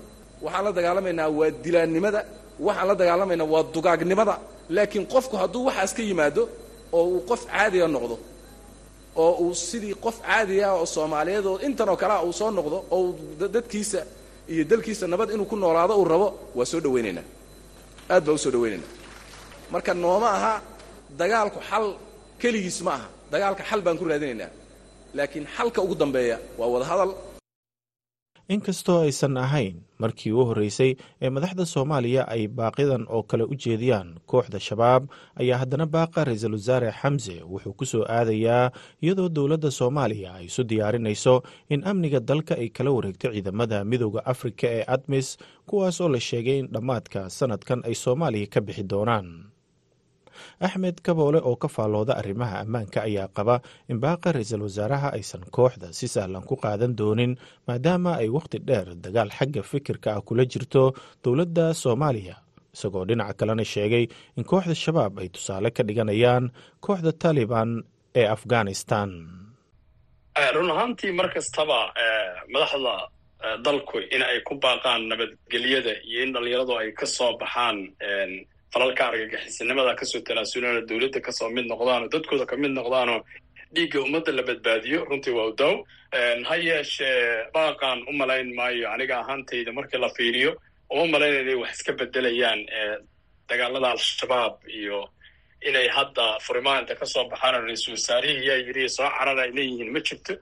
waxaan 0.46 0.64
la 0.68 0.72
dagaalamaynaa 0.78 1.30
waa 1.40 1.50
dilaannimada 1.64 2.20
waxaan 2.68 2.88
la 2.92 2.96
dagaalamaynaa 3.02 3.48
waa 3.54 3.64
dugaagnimada 3.76 4.36
laakiin 4.76 5.06
qofku 5.14 5.36
hadduu 5.42 5.62
waxaas 5.70 5.92
ka 5.98 6.02
yimaado 6.10 6.44
oo 6.92 7.04
uu 7.14 7.22
qof 7.30 7.42
caadiga 7.52 7.88
noqdo 7.96 8.16
oo 9.24 9.32
uu 9.44 9.54
sidii 9.56 9.96
qof 10.06 10.18
caadiga 10.28 10.68
oo 10.78 10.86
soomaaliyeed 10.96 11.46
oo 11.52 11.58
intan 11.68 11.90
oo 11.92 11.98
kalea 12.02 12.20
uu 12.28 12.34
soo 12.40 12.50
noqdo 12.58 12.78
oo 12.96 13.02
uu 13.02 13.14
dadkiisa 13.56 14.02
iyo 14.54 14.64
dalkiisa 14.72 15.06
nabad 15.08 15.30
inuu 15.34 15.46
ku 15.52 15.56
noolaado 15.56 15.94
uu 16.02 16.06
rabo 16.14 16.28
waa 16.58 16.66
soo 16.72 16.80
dhawaynaynaa 16.86 17.26
aad 18.14 18.24
baa 18.28 18.34
u 18.34 18.38
soo 18.44 18.52
dhawaynaynaa 18.56 18.92
marka 19.74 19.92
nooma 20.04 20.30
aha 20.38 20.54
dagaalku 21.20 21.60
xal 21.70 21.86
keligiis 22.42 22.80
ma 22.88 22.94
aha. 22.98 23.08
Dagaalka 23.32 23.64
xal 23.70 23.82
baan 23.86 23.98
ku 24.00 24.06
raadinaynaa. 24.12 24.50
Laakiin 25.18 25.46
xalka 25.58 25.80
ugu 25.86 25.96
dambeeya 26.02 26.38
waa 26.60 26.68
wadahadal 26.74 27.12
inkastoo 28.48 29.00
aysan 29.04 29.38
ahayn 29.38 29.76
markii 30.00 30.32
u 30.32 30.46
horreysay 30.48 30.96
ee 31.22 31.30
madaxda 31.30 31.66
soomaaliya 31.66 32.24
ay 32.28 32.48
baaqidan 32.48 33.04
oo 33.10 33.24
kale 33.24 33.44
u 33.44 33.56
jeediyaan 33.64 34.10
kooxda 34.26 34.60
shabaab 34.68 35.04
ayaa 35.42 35.58
haddana 35.62 35.86
baaqa 35.96 36.24
ra'iisul 36.28 36.54
wasaare 36.58 36.92
xamse 37.02 37.36
wuxuu 37.52 37.74
ku 37.80 37.86
soo 37.86 38.04
aadayaa 38.18 38.72
iyadoo 39.04 39.30
dowladda 39.30 39.72
soomaaliya 39.80 40.30
ay 40.40 40.46
isu 40.50 40.64
diyaarinayso 40.64 41.44
in 41.74 41.84
amniga 41.92 42.20
dalka 42.30 42.54
ay 42.56 42.70
kala 42.70 42.92
wareegto 42.96 43.28
ciidamada 43.36 43.84
midooda 43.84 44.22
afrika 44.26 44.68
ee 44.78 44.84
admis 44.96 45.28
kuwaas 45.70 46.02
oo 46.02 46.10
la 46.10 46.20
sheegay 46.20 46.58
in 46.60 46.68
dhammaadka 46.76 47.30
sanadkan 47.30 47.80
ay 47.90 47.96
soomaaliya 48.04 48.48
ka 48.54 48.60
bixi 48.62 48.84
doonaan 48.92 49.28
axmed 50.66 50.98
kaboole 51.06 51.40
oo 51.50 51.56
ka 51.56 51.68
faallooda 51.68 52.14
arrimaha 52.22 52.60
ammaanka 52.64 53.00
ayaa 53.08 53.28
qaba 53.38 53.56
in 53.92 54.00
baaqa 54.04 54.32
ra'iisul 54.36 54.64
wasaaraha 54.68 55.10
aysan 55.18 55.44
kooxda 55.56 55.94
si 55.94 56.08
sahlan 56.08 56.42
ku 56.50 56.56
qaadan 56.64 56.96
doonin 57.00 57.38
maadaama 57.68 58.12
ay 58.22 58.30
wakhti 58.38 58.58
dheer 58.68 58.88
dagaal 59.04 59.30
xagga 59.38 59.62
fikirka 59.72 60.10
ah 60.18 60.22
kula 60.28 60.44
jirto 60.52 60.84
dowladda 61.24 61.74
soomaaliya. 61.82 62.36
Isagoo 62.76 63.06
dhinaca 63.10 63.34
kalena 63.40 63.66
sheegay 63.74 64.06
in 64.38 64.44
kooxda 64.50 64.76
shabaab 64.84 65.14
ay 65.22 65.30
tusaale 65.36 65.70
ka 65.76 65.84
dhiganayaan 65.88 66.46
kooxda 66.86 67.12
taliban 67.22 67.70
ee 68.20 68.26
afghanistan. 68.36 69.10
Run 70.56 70.70
ahaantii 70.74 71.12
mar 71.18 71.28
kastaba 71.36 71.80
madaxda 72.54 72.94
dalku 73.66 73.98
in 74.16 74.22
ay 74.30 74.40
ku 74.48 74.54
baaqaan 74.64 75.02
nabadgelyada 75.10 75.94
iyo 76.10 76.20
in 76.26 76.34
dhalinyaradu 76.34 76.74
ay 76.82 76.90
ka 77.00 77.06
baxaan 77.42 77.78
falalka 78.74 79.04
argagixisinimada 79.10 79.96
ka 80.00 80.06
soo 80.06 80.20
tanaasulana 80.28 80.82
dowladda 80.90 81.20
ka 81.26 81.32
soo 81.32 81.50
mid 81.56 81.66
noqdaanoo 81.72 82.10
dadkooda 82.14 82.46
ka 82.52 82.56
mid 82.64 82.72
noqdaanoo 82.80 83.20
dhiigga 83.76 84.00
ummadda 84.06 84.32
la 84.38 84.44
badbaadiyo. 84.50 85.00
Runtii 85.10 85.34
waa 85.38 85.48
udaw 85.52 85.76
ha 86.50 86.56
yeeshee 86.56 87.52
baaqaan 87.54 88.00
u 88.10 88.14
malayn 88.22 88.50
maayo 88.60 88.86
aniga 88.94 89.16
ahaantayda 89.24 89.72
markii 89.78 90.00
la 90.04 90.10
fiiriyo. 90.18 90.52
Uma 90.90 91.06
malaynaya 91.14 91.42
inay 91.44 91.56
wax 91.64 91.72
iska 91.80 91.92
bedelayaan 92.00 92.62
dagaalada 93.50 93.90
al-shabaab 93.96 94.56
iyo 94.80 95.00
inay 95.70 95.88
hadda 95.98 96.26
furimaanta 96.46 96.96
ka 97.00 97.06
soo 97.06 97.26
baxaan 97.32 97.56
ra'iisul 97.66 97.94
wasaarihii 97.98 98.46
yaa 98.50 98.60
yiri 98.68 98.90
soo 98.98 99.10
carar 99.18 99.40
ay 99.44 99.52
leeyihiin 99.58 99.92
ma 99.96 100.00
jirto. 100.08 100.34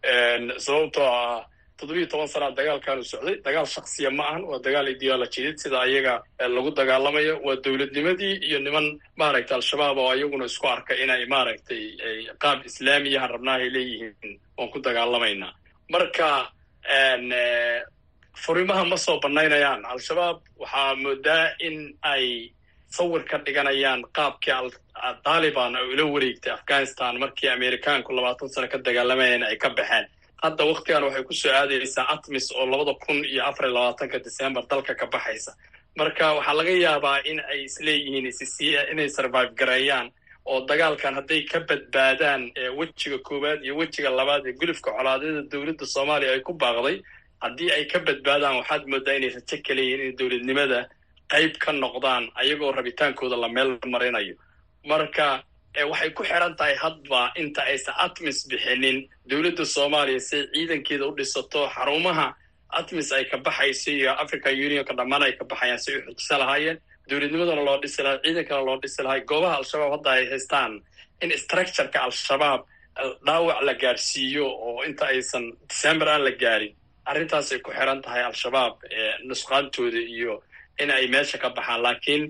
Sababtoo 0.66 1.06
ah 1.06 1.42
toddobiiyo 1.80 2.08
toban 2.12 2.28
sanaa 2.34 2.52
dagaalkaanu 2.58 3.04
socday. 3.12 3.36
Dagaal 3.46 3.68
shaksiya 3.76 4.10
ma 4.18 4.24
ahan 4.30 4.44
waa 4.50 4.60
dagaal 4.66 4.88
ideolojiyad 4.96 5.58
sida 5.64 5.78
ayaga 5.88 6.14
lagu 6.56 6.70
dagaalamayo 6.80 7.34
waa 7.46 7.58
dowladnimadii 7.66 8.34
iyo 8.48 8.60
niman 8.66 8.88
maaragtay 9.20 9.56
al-shabaab 9.58 9.98
oo 9.98 10.10
ayaguna 10.16 10.46
isku 10.52 10.68
arka 10.76 10.94
inay 11.04 11.24
maaragtay 11.34 11.82
qaab 12.44 12.60
islaamiyahan 12.70 13.30
rabnaahay 13.36 13.70
leeyihiin 13.76 14.34
waan 14.58 14.70
ku 14.74 14.80
dagaalamaynaa. 14.88 15.54
Marka 15.94 16.28
furimaha 18.44 18.84
ma 18.92 18.98
soo 19.06 19.18
banaynayaan 19.24 19.82
al-shabaab 19.92 20.38
waxaa 20.62 20.96
moodaa 21.04 21.46
in 21.68 21.78
ay 22.14 22.26
sawir 22.98 23.24
ka 23.30 23.38
dhiganayaan 23.46 24.02
qaabkii 24.18 24.72
taliban 25.26 25.76
oo 25.80 25.86
ila 25.94 26.04
wareegtay 26.14 26.52
afghanistan 26.58 27.14
markii 27.24 27.50
amerikaanku 27.58 28.10
labaatan 28.18 28.50
sano 28.54 28.68
ka 28.74 28.78
dagaalamayeen 28.88 29.44
ay 29.50 29.58
ka 29.64 29.70
baxeen 29.78 30.06
hadda 30.44 30.64
waktigan 30.72 31.04
waxay 31.08 31.24
ku 31.24 31.34
soo 31.34 31.52
aadaysaa 31.60 32.06
atmis 32.14 32.52
oo 32.52 32.66
labada 32.66 32.94
kun 33.06 33.26
iyo 33.26 33.42
afar 33.50 33.66
iyo 33.66 33.74
labaatanka 33.78 34.20
december 34.20 34.64
dalka 34.70 34.96
ka 34.96 35.06
baxaysa. 35.14 35.52
Marka 35.98 36.34
waxaa 36.38 36.54
laga 36.60 36.72
yaabaa 36.86 37.20
in 37.30 37.40
ay 37.52 37.64
isleeyihiin 37.70 38.28
inay 38.92 39.10
survive 39.10 39.52
gareeyaan 39.60 40.12
oo 40.46 40.60
dagaalkan 40.70 41.16
hadday 41.16 41.42
ka 41.52 41.60
badbaadaan 41.60 42.52
wejiga 42.78 43.18
koowaad 43.28 43.64
iyo 43.66 43.76
wejiga 43.78 44.10
labaad 44.10 44.44
ee 44.48 44.54
gulufka 44.62 44.92
colaadyada 44.98 45.42
dowladda 45.52 45.86
soomaaliya 45.96 46.32
ay 46.36 46.40
ku 46.48 46.54
baaqday 46.54 46.98
haddii 47.44 47.72
ay 47.78 47.86
ka 47.92 48.00
badbaadaan 48.00 48.56
waxaad 48.60 48.84
moodaa 48.92 49.16
inay 49.18 49.30
rajo 49.36 49.58
ka 49.68 49.74
inay 49.74 50.12
dowladnimada 50.20 50.80
qayb 51.34 51.54
ka 51.64 51.72
noqdaan 51.72 52.24
ayagoo 52.42 52.72
rabitaankooda 52.78 53.38
la 53.44 53.50
meel 53.56 53.72
marinayo 53.94 54.36
marka 54.92 55.44
waxay 55.92 56.10
ku 56.18 56.24
xiran 56.24 56.56
tahay 56.60 56.76
hadba 56.84 57.32
inta 57.42 57.62
aysan 57.72 57.96
atmis 58.06 58.48
bixinin. 58.50 58.98
Dowladda 59.30 59.66
soomaaliya 59.76 60.20
siay 60.28 60.44
ciidankeeda 60.54 61.06
u 61.10 61.12
dhisato 61.18 61.62
xarumaha 61.76 62.28
atmis 62.80 63.12
ay 63.12 63.26
ka 63.32 63.38
baxayso 63.38 63.92
iyo 63.92 64.12
african 64.24 64.54
unionka 64.68 64.94
dhammaan 64.98 65.24
ay 65.28 65.34
ka 65.40 65.44
baxayaan 65.52 65.80
si 65.84 65.92
ay 65.92 65.98
u 65.98 66.02
xujisan 66.16 66.40
lahaayeen. 66.40 66.78
Dowladnimadana 67.10 67.64
loo 67.68 67.78
dhisi 67.84 68.02
lahay 68.04 68.20
ciidankana 68.24 68.62
loo 68.68 68.78
dhisi 68.84 69.02
lahay 69.06 69.22
goobaha 69.30 69.56
al-shabaab 69.62 69.92
hadda 69.96 70.10
ay 70.18 70.24
haystaan 70.32 70.72
in 71.24 71.30
structureka 71.44 72.00
al-shabaab 72.08 72.62
dhaawac 73.28 73.60
la 73.68 73.74
gaadhsiiyo 73.84 74.46
oo 74.68 74.84
inta 74.88 75.06
aysan 75.14 75.44
december 75.70 76.08
aan 76.10 76.24
la 76.28 76.32
gaarin. 76.32 76.74
Arrintaasay 77.10 77.60
ku 77.66 77.70
xiran 77.78 78.02
tahay 78.02 78.24
al-shabaab 78.30 78.74
nusqaantooda 79.30 80.00
iyo 80.16 80.42
in 80.80 80.90
ay 80.92 81.08
meesha 81.08 81.38
ka 81.38 81.50
baxaan. 81.50 81.82
Laakiin 81.86 82.24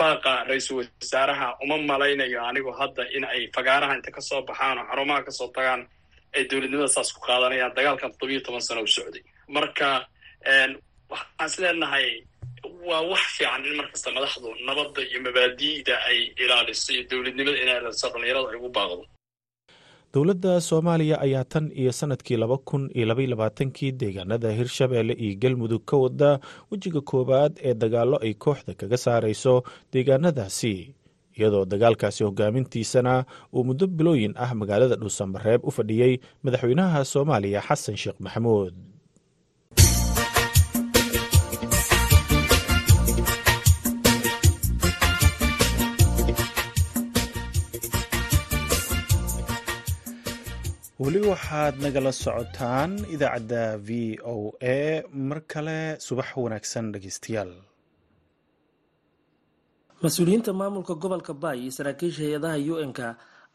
baaqa 0.00 0.32
ra'iisul 0.48 0.86
wasaaraha 1.00 1.46
uma 1.62 1.76
malaynayo 1.90 2.40
anigu 2.50 2.70
hadda 2.80 3.02
in 3.16 3.24
ay 3.24 3.50
fagaaraha 3.56 3.94
inta 3.98 4.10
ka 4.16 4.20
soo 4.20 4.42
baxaan 4.48 4.78
oo 4.78 4.86
xarumaha 4.90 5.20
ka 5.26 5.30
soo 5.38 5.48
tagaan 5.56 5.82
ay 6.36 6.42
dowladnimada 6.50 6.88
saas 6.88 7.12
ku 7.14 7.20
qaadanayaan. 7.26 7.74
Dagaalkan 7.76 8.10
toddobiyo 8.12 8.40
toban 8.46 8.60
sano 8.66 8.82
u 8.82 8.86
socday. 8.96 9.22
Marka 9.48 10.06
waxaan 11.10 11.46
is 11.46 11.54
leenahay 11.62 12.06
waa 12.88 13.02
wax 13.10 13.24
fiican 13.36 13.64
in 13.66 13.74
markasta 13.80 14.08
madaxdu 14.16 14.48
nabadda 14.68 15.00
iyo 15.10 15.18
mabaadi'da 15.26 15.94
ay 16.08 16.18
ilaaliso 16.42 16.92
iyo 16.94 17.02
dowladnimada 17.10 17.58
inay 17.62 17.76
ilaaliso 17.80 18.06
dhalinyarada 18.12 18.48
ay 18.52 18.56
ugu 18.60 18.70
baaqdo 18.78 19.04
dowladda 20.14 20.60
soomaaliya 20.60 21.16
ayaa 21.20 21.44
tan 21.44 21.70
iyo 21.80 21.92
sannadkii 21.92 22.36
laba 22.36 22.56
kun 22.58 22.90
iyo 22.94 23.06
labaiy 23.06 23.26
labaatankii 23.26 23.92
deegaanada 23.92 24.50
hirshabeelle 24.58 25.12
iyo 25.24 25.34
galmudug 25.42 25.82
ka 25.84 25.96
wada 25.96 26.40
wejiga 26.70 27.00
koowaad 27.00 27.52
ee 27.68 27.74
dagaallo 27.74 28.16
ay 28.22 28.34
kooxda 28.34 28.74
kaga 28.74 28.96
saarayso 28.96 29.54
deegaanadaasi 29.92 30.94
iyadoo 31.38 31.64
dagaalkaasi 31.64 32.24
hogaamintiisana 32.24 33.24
uu 33.54 33.64
muddo 33.64 33.86
bilooyin 33.86 34.34
ah 34.44 34.54
magaalada 34.54 34.96
dhuusamareeb 34.96 35.60
u 35.68 35.70
fadhiyey 35.70 36.12
madaxweynaha 36.44 37.04
soomaaliya 37.12 37.60
xasan 37.68 37.96
sheekh 38.02 38.18
maxamuud 38.24 38.74
weli 51.04 51.20
waxaad 51.30 51.74
nagala 51.84 52.12
socotaan 52.24 52.90
idaacadda 53.14 53.62
v 53.86 53.88
o 54.34 54.52
a. 54.76 55.02
Mar 55.28 55.40
kale 55.52 55.78
subax 56.06 56.28
wanaagsan 56.42 56.86
dhegeystayaal 56.94 57.52
mas'uuliyiinta 60.02 60.52
maamulka 60.60 60.94
gobolka 61.02 61.32
baay 61.42 61.58
iyo 61.64 61.72
saraakiisha 61.78 62.22
hay'adaha 62.26 62.56
u 62.72 62.74
n-ka 62.88 63.08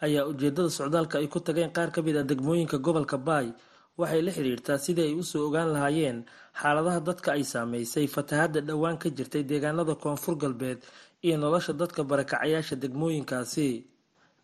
ayaa 0.06 0.26
ujeedada 0.32 0.70
socdaalka 0.78 1.16
ay 1.22 1.28
ku 1.34 1.40
tageen 1.48 1.72
qaar 1.76 1.90
ka 1.96 2.00
mid 2.06 2.16
a 2.18 2.24
degmooyinka 2.30 2.78
gobolka 2.86 3.18
baay. 3.18 3.48
Waxay 4.00 4.22
la 4.26 4.32
xidhiirtaa 4.32 4.78
sidii 4.86 5.08
ay 5.12 5.16
u 5.22 5.24
soo 5.32 5.44
ogaan 5.48 5.70
lahaayeen 5.76 6.18
xaaladaha 6.62 7.00
dadka 7.08 7.30
ay 7.38 7.44
saameysay 7.44 8.08
fatahadda 8.16 8.60
dhowaan 8.68 8.98
ka 9.02 9.10
jirtay 9.18 9.44
deegaanada 9.50 9.96
koonfur 10.04 10.36
galbeed 10.42 10.80
iyo 11.26 11.36
nolosha 11.38 11.74
dadka 11.74 12.02
barakacayaasha 12.04 12.76
degmooyinkaasi. 12.84 13.70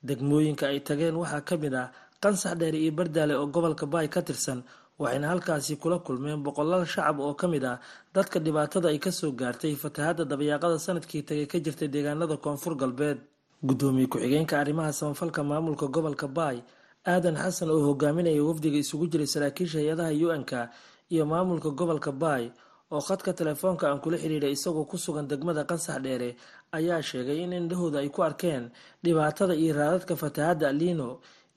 Degmooyinka 0.05 0.65
ay 0.69 0.79
tageen 0.87 1.15
waxaa 1.21 1.41
ka 1.47 1.55
mid 1.57 1.73
ah 1.73 1.89
qansax 2.25 2.53
dheer 2.59 2.75
iyo 2.83 2.91
bardaale 2.99 3.33
oo 3.41 3.47
gobolka 3.55 3.85
baay 3.93 4.07
ka 4.15 4.21
tirsan 4.27 4.59
waxayna 5.01 5.27
halkaasi 5.31 5.73
kula 5.81 5.97
kulmeen 6.05 6.39
boqolaal 6.45 6.85
shacab 6.93 7.17
oo 7.19 7.33
ka 7.39 7.47
mid 7.53 7.63
ah 7.71 7.77
dadka 8.15 8.37
dhibaatada 8.45 8.87
ay 8.93 8.99
ka 9.05 9.11
soo 9.19 9.31
gaartay 9.39 9.73
fatahadda 9.83 10.23
dabayaaqada 10.31 10.77
sannadkii 10.85 11.23
tagay 11.27 11.47
ka 11.51 11.57
jirtay 11.65 11.87
deegaanada 11.93 12.35
koonfur 12.43 12.73
galbeed. 12.81 13.19
Gudoomiye 13.67 14.07
ku-xigeenka 14.11 14.55
arrimaha 14.61 14.91
samafalka 14.99 15.41
maamulka 15.43 15.85
gobolka 15.95 16.27
baay 16.37 16.57
aadan 17.11 17.35
xasan 17.43 17.69
oo 17.75 17.81
hogaaminaya 17.87 18.43
wafdiga 18.49 18.77
isugu 18.83 19.05
jiray 19.11 19.27
saraakiisha 19.33 19.77
hay'adaha 19.81 20.11
u-n-ka 20.25 20.61
iyo 21.13 21.23
maamulka 21.31 21.69
gobolka 21.79 22.11
baay 22.11 22.45
oo 22.93 23.01
khadka 23.07 23.31
telefoonka 23.39 23.83
aan 23.89 23.99
kula 24.03 24.17
xiriiray 24.21 24.53
isagoo 24.57 24.85
ku 24.89 24.97
sugan 25.03 25.27
degmada 25.31 25.63
qansax 25.69 25.97
dheere 26.05 26.29
ayaa 26.77 27.01
sheegay 27.09 27.39
in 27.43 27.53
indhahooda 27.59 27.99
ay 28.03 28.09
ku 28.15 28.21
arkeen 28.27 28.63
dhibaatada 29.03 29.53
iyo 29.55 29.71
raadadka 29.79 30.13
fatahaadda 30.23 30.65
aliino 30.73 31.09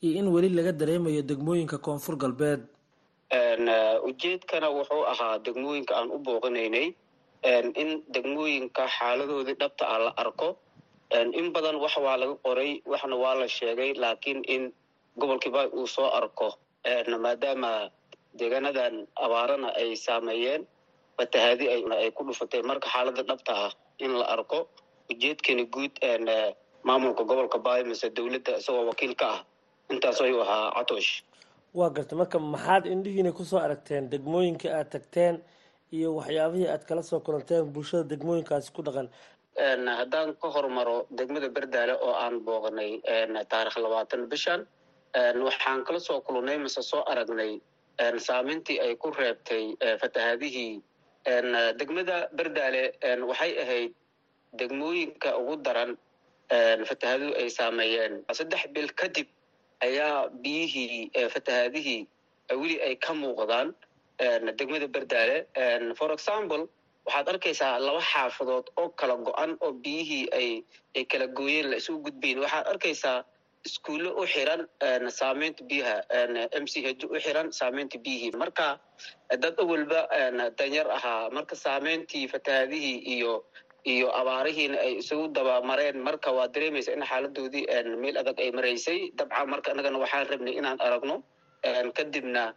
iyo 0.04 0.18
in 0.20 0.28
weli 0.34 0.48
laga 0.58 0.72
dareemayo 0.80 1.22
degmooyinka 1.30 1.78
koonfur 1.86 2.16
galbeed. 2.22 2.60
Ujeedkana 4.08 4.68
wuxuu 4.76 5.04
ahaa 5.12 5.38
degmooyinka 5.46 5.92
aan 5.98 6.10
u 6.10 6.18
booqanaynay 6.18 6.86
in 7.82 7.88
degmooyinka 8.14 8.82
xaaladoodii 8.96 9.56
dhabta 9.60 9.84
ah 9.94 9.98
la 10.04 10.12
arko. 10.22 10.48
In 11.40 11.52
badan 11.52 11.76
wax 11.82 11.96
waa 12.04 12.16
laga 12.16 12.34
qoray 12.44 12.82
waxna 12.86 13.16
waa 13.16 13.34
la 13.40 13.46
sheegay 13.48 13.90
laakiin 14.02 14.40
in 14.54 14.72
gobolkii 15.20 15.50
baay 15.52 15.68
uu 15.78 15.86
soo 15.86 16.08
arko. 16.20 16.48
Maadaama 17.24 17.90
deegaanadan 18.38 19.06
abaarana 19.24 19.68
ay 19.80 19.96
saameeyeen 19.96 20.62
fatahaadi 21.18 21.64
ay 21.68 22.10
ku 22.16 22.22
dhufatay 22.24 22.62
marka 22.62 22.88
xaalada 22.88 23.22
dhabta 23.28 23.52
ah 23.66 23.72
in 23.98 24.12
la 24.20 24.24
arko. 24.34 24.68
Ujeedkani 25.10 25.64
guud 25.74 25.92
maamulka 26.84 27.24
gobolka 27.24 27.58
baay 27.58 27.82
mise 27.84 28.06
dowladda 28.16 28.52
isagoo 28.60 28.86
wakiil 28.90 29.14
ka 29.20 29.26
ah 29.34 29.40
intaas 29.95 30.21
ayuu 30.21 30.42
ahaa 30.45 30.71
catoosh 30.78 31.11
waa 31.78 31.90
garta 31.97 32.14
marka 32.21 32.38
maxaad 32.38 32.85
indhihiina 32.95 33.33
ku 33.38 33.45
soo 33.50 33.61
aragteen 33.66 34.04
degmooyinka 34.12 34.68
aad 34.78 34.88
tagteen 34.95 35.37
iyo 35.97 36.09
waxyaabihii 36.18 36.68
aad 36.75 36.85
kala 36.88 37.02
soo 37.02 37.21
kulanteen 37.26 37.64
bulshada 37.75 38.04
degmooyinkaasi 38.12 38.73
ku 38.76 38.83
dhaqan? 38.87 39.09
Haddaan 39.99 40.35
ka 40.42 40.49
hormaro 40.54 41.07
degmada 41.18 41.49
berdaale 41.57 41.95
oo 42.07 42.12
aan 42.25 42.40
booqnay 42.47 42.90
taarikh 43.52 43.76
labaatan 43.85 44.28
bishan 44.33 44.61
waxaan 45.47 45.85
kala 45.87 46.00
soo 46.00 46.21
kulunay 46.26 46.59
mise 46.64 46.83
soo 46.90 47.02
aragnay 47.12 47.52
saameyntii 48.26 48.78
ay 48.85 48.95
ku 48.97 49.11
reebtay 49.11 49.64
fatahaadihii. 50.00 50.75
Degmada 51.80 52.16
berdaale 52.38 52.83
waxay 53.30 53.52
ahayd 53.62 53.92
degmooyinka 54.61 55.30
ugu 55.40 55.57
daran 55.66 55.97
fatahaaduu 56.88 57.33
ay 57.40 57.49
saameeyeen. 57.59 58.14
Saddex 58.38 58.62
bil 58.75 58.88
kadib 59.00 59.26
ayaa 59.87 60.28
biyihii 60.42 61.11
fatahaadihii 61.35 62.00
weli 62.61 62.76
ay 62.87 62.94
ka 63.04 63.12
muuqdaan 63.23 63.68
degmada 64.58 64.88
berdaale 64.94 65.37
for 65.99 66.11
example 66.16 66.62
waxaad 67.06 67.28
arkaysaa 67.32 67.75
laba 67.87 68.00
xaafadood 68.12 68.66
oo 68.80 68.88
kala 69.00 69.14
go-an 69.26 69.50
oo 69.64 69.73
biyihii 69.85 70.25
ay 70.97 71.04
kala 71.12 71.26
gooyeen 71.38 71.66
la 71.70 71.76
isugu 71.80 72.00
gudbayn 72.06 72.38
waxaad 72.44 72.66
arkaysaa 72.73 73.18
iskuulle 73.68 74.11
u 74.20 74.25
xiran 74.32 74.62
saameynta 75.20 75.62
biyaha 75.70 75.97
m 76.62 76.64
c 76.73 76.75
h 76.85 77.04
u 77.14 77.16
xiran 77.25 77.49
saameynta 77.58 77.99
biyihii. 78.04 78.32
Marka 78.42 78.66
dad 79.42 79.54
awalba 79.62 80.00
danyar 80.58 80.87
ahaa. 80.97 81.30
Marka 81.37 81.54
saameyntii 81.64 82.25
fatahaadihii 82.32 82.99
iyo 83.14 83.32
iyo 83.87 84.08
abaarihiina 84.20 84.78
ay 84.80 84.99
isugu 85.02 85.28
dabamareen. 85.32 85.99
Marka 86.02 86.32
waa 86.32 86.49
dareemaysa 86.49 86.92
in 86.92 87.02
xaaladoodii 87.02 87.66
meel 88.02 88.16
adag 88.18 88.38
ay 88.40 88.50
maraysay 88.52 89.11
dabcan 89.18 89.49
marka 89.49 89.70
annagana 89.73 89.99
waxaan 89.99 90.26
rabnay 90.32 90.54
inaan 90.58 90.78
aragno 90.80 91.23
kadibna 91.97 92.54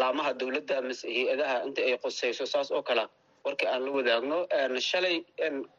laamaha 0.00 0.32
dowladda 0.40 0.82
mise 0.82 1.04
hay'adaha 1.08 1.56
inta 1.66 1.80
ay 1.82 1.96
qusayso 2.04 2.44
saas 2.46 2.70
oo 2.70 2.82
kale. 2.82 3.06
Warkii 3.44 3.66
aan 3.68 3.84
la 3.84 3.90
wadaagno 3.90 4.38
shalay 4.80 5.24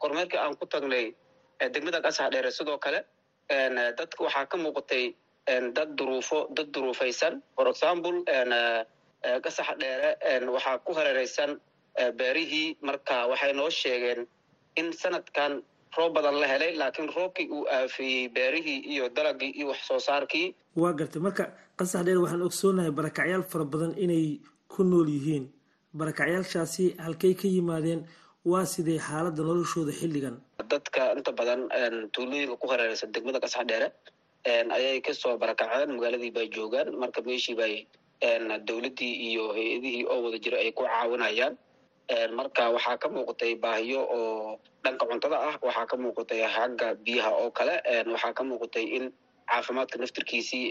kormeerkii 0.02 0.38
aan 0.40 0.56
ku 0.58 0.66
tagnay 0.66 1.14
degmada 1.74 2.02
qasax 2.02 2.32
dheere. 2.34 2.52
Sidoo 2.52 2.78
kale 2.78 3.00
dadka 3.98 4.24
waxaa 4.26 4.46
ka 4.50 4.58
muuqatay 4.58 5.14
dad 5.76 5.90
duruufo 5.98 6.48
dad 6.58 6.72
duruufaysan. 6.74 7.42
For 7.56 7.68
example 7.70 8.24
qasax 9.46 9.78
dheere 9.80 10.18
waxaa 10.50 10.78
ku 10.86 10.92
hareereysan 10.98 11.60
beerihii. 12.18 12.78
Marka 12.82 13.28
waxay 13.30 13.54
noo 13.54 13.70
sheegeen 13.70 14.26
in 14.80 14.92
sanadkan 15.02 15.62
roob 15.98 16.14
badan 16.16 16.36
la 16.42 16.48
helay 16.48 16.72
laakiin 16.82 17.10
roobkii 17.16 17.48
uu 17.56 17.66
aafeeyey 17.78 18.30
beerihii 18.36 18.80
iyo 18.94 19.10
dalagii 19.10 19.52
iyo 19.58 19.68
wax 19.72 19.82
soo 19.88 20.00
saarkii. 20.00 20.56
Waa 20.76 20.94
gartay. 20.94 21.22
Marka 21.22 21.44
qasax 21.78 22.04
dheer 22.06 22.20
waxaan 22.24 22.42
ogsoonahay 22.48 22.92
barakacyaal 23.00 23.44
fara 23.52 23.66
badan 23.66 23.94
inay 23.98 24.40
ku 24.74 24.84
nool 24.84 25.08
yihiin. 25.16 25.46
Barakacyaashaasi 26.00 26.86
halkay 27.06 27.34
ka 27.42 27.48
yimaadeen 27.48 28.02
waa 28.52 28.66
sidee 28.66 29.00
xaaladda 29.08 29.44
noloshooda 29.44 29.92
xilligan? 30.00 30.36
Dadka 30.72 31.12
inta 31.18 31.32
badan 31.40 31.62
tuulooyinka 32.14 32.56
ku 32.62 32.68
hareereysan 32.72 33.12
degmada 33.14 33.40
qasax 33.44 33.66
dheere 33.70 33.88
ayay 34.78 35.02
ka 35.02 35.14
soo 35.14 35.38
barakaceen 35.38 35.90
magaaladii 35.98 36.32
bay 36.38 36.48
joogaan. 36.56 36.96
Marka 37.02 37.22
meeshii 37.28 37.56
bay 37.60 37.74
dowladdii 38.68 39.14
iyo 39.30 39.44
hay'adihii 39.54 40.06
oo 40.08 40.24
wada 40.24 40.38
jira 40.40 40.58
ay 40.64 40.72
ku 40.72 40.84
caawinayaan 40.88 41.54
marka 42.38 42.64
waxaa 42.76 42.98
ka 43.02 43.08
muuqatay 43.10 43.56
baahiyo 43.64 44.02
oo 44.18 44.60
dhanka 44.84 45.06
cuntada 45.10 45.38
ah 45.50 45.56
waxaa 45.62 45.86
ka 45.92 45.96
muuqatay 45.98 46.42
xagga 46.56 46.96
biyaha 47.06 47.32
oo 47.42 47.50
kale 47.52 47.76
waxaa 48.14 48.34
ka 48.38 48.44
muuqatay 48.44 48.86
in 48.98 49.06
caafimaadka 49.52 49.98
naftirkiisii 50.00 50.66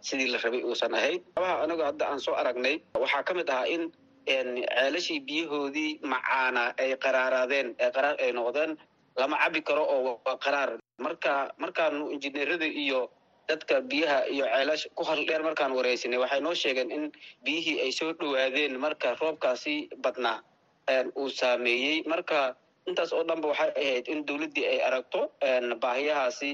sidii 0.00 0.28
la 0.32 0.38
rabay 0.38 0.62
uusan 0.62 0.94
ahayn. 0.94 1.18
Abaha 1.38 1.54
anagu 1.66 1.82
hadda 1.82 2.04
aan 2.10 2.20
soo 2.20 2.34
aragnay 2.34 2.76
waxaa 2.94 3.22
ka 3.26 3.32
mid 3.34 3.48
ahaa 3.50 3.66
in 3.66 3.90
ceelashii 4.26 5.20
biyahoodii 5.26 6.00
macaana 6.12 6.74
ay 6.78 6.94
qaraaraadeen 7.04 7.74
qaraar 7.96 8.16
ay 8.24 8.32
noqdeen 8.32 8.72
lama 9.20 9.36
cabi 9.42 9.60
karo 9.62 9.82
oo 9.94 10.00
waa 10.26 10.36
qaraar. 10.44 10.70
Marka 10.98 11.50
markaanu 11.58 12.10
injineerada 12.14 12.66
iyo 12.66 13.10
dadka 13.48 13.80
biyaha 13.90 14.18
iyo 14.34 14.44
ceelash 14.46 14.84
ku 14.94 15.02
hal 15.04 15.20
dheer 15.26 15.42
markaan 15.42 15.72
wareysinay 15.76 16.18
waxay 16.22 16.40
noo 16.40 16.54
sheegeen 16.54 16.90
in 16.90 17.04
biyihii 17.44 17.80
ay 17.84 17.92
soo 17.92 18.12
dhowaadeen 18.14 18.78
marka 18.78 19.14
roobkaasi 19.20 19.90
badnaa 20.04 20.38
uu 21.16 21.28
saameeyey. 21.30 22.02
Marka 22.12 22.56
intaas 22.88 23.12
oo 23.12 23.22
dhanba 23.28 23.48
waxay 23.52 23.70
ahayd 23.82 24.06
in 24.08 24.24
dowladdii 24.28 24.66
ay 24.72 24.80
aragto 24.88 25.20
baahiyahaasi 25.82 26.50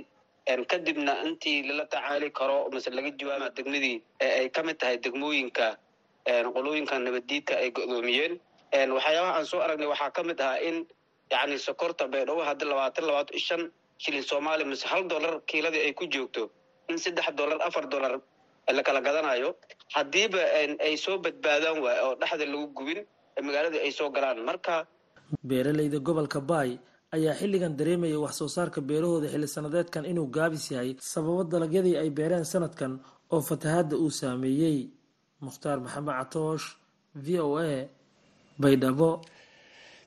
kadibna 0.71 1.13
intii 1.27 1.63
lala 1.69 1.85
tacaali 1.87 2.31
karo 2.39 2.69
mise 2.73 2.91
laga 2.91 3.11
jawaaba 3.21 3.49
degmadii 3.57 3.97
ay 4.21 4.49
ka 4.51 4.63
mid 4.63 4.79
tahay 4.79 4.97
degmooyinka 5.05 5.67
qolooyinka 6.55 6.95
nabaddiidka 7.07 7.55
ay 7.63 7.71
go'doomiyeen 7.79 8.35
waxyaabaha 8.97 9.33
aan 9.39 9.47
soo 9.51 9.61
aragnay 9.67 9.87
waxaa 9.93 10.11
ka 10.17 10.23
mid 10.23 10.41
ahaa 10.41 10.59
in 10.69 10.77
yacni 11.33 11.59
sokorta 11.67 12.05
baydhabo 12.15 12.43
haddi 12.49 12.65
labaatan 12.71 13.05
labaatan 13.11 13.35
iyo 13.37 13.45
shan 13.49 13.63
shilin 14.03 14.23
soomaaliya 14.31 14.67
mise 14.73 14.87
hal 14.93 15.03
dollar 15.13 15.35
kiiladii 15.51 15.83
ay 15.87 15.93
ku 15.93 16.07
joogto 16.15 16.51
in 16.89 16.99
saddex 16.99 17.27
dollar 17.41 17.59
afar 17.69 17.87
dollar 17.95 18.21
la 18.77 18.83
kala 18.83 19.01
gadanayo. 19.07 19.55
Haddiiba 19.95 20.43
ay 20.87 20.95
soo 20.97 21.19
badbaadaan 21.19 21.79
waay 21.85 21.99
oo 22.07 22.15
dhexda 22.21 22.47
lagu 22.47 22.67
gubin 22.79 23.01
magaaladii 23.49 23.81
ay 23.87 23.93
soo 23.99 24.11
galaan. 24.15 24.39
Marka 24.49 24.75
beeraleyda 25.49 25.99
gobolka 26.07 26.41
baay 26.51 26.71
ayaa 27.17 27.35
xilligan 27.41 27.75
dareemaya 27.79 28.19
wax 28.25 28.33
soo 28.41 28.49
saarka 28.57 28.81
beerahooda 28.89 29.29
xilli 29.33 29.49
sanadeedkan 29.55 30.05
inuu 30.11 30.27
gaabis 30.37 30.65
yahay 30.75 30.91
sababo 31.13 31.43
dalagyadii 31.53 31.97
ay 32.03 32.11
beereen 32.19 32.45
sanadkan 32.53 32.93
oo 33.35 33.41
fatahaadda 33.49 33.95
uu 34.03 34.11
saameeyey. 34.21 34.79
Mukhtaar 35.45 35.79
maxamed 35.85 36.15
catoosh 36.19 36.67
v 37.25 37.27
o 37.41 37.57
a 37.59 37.89
baydhabo. 38.63 39.11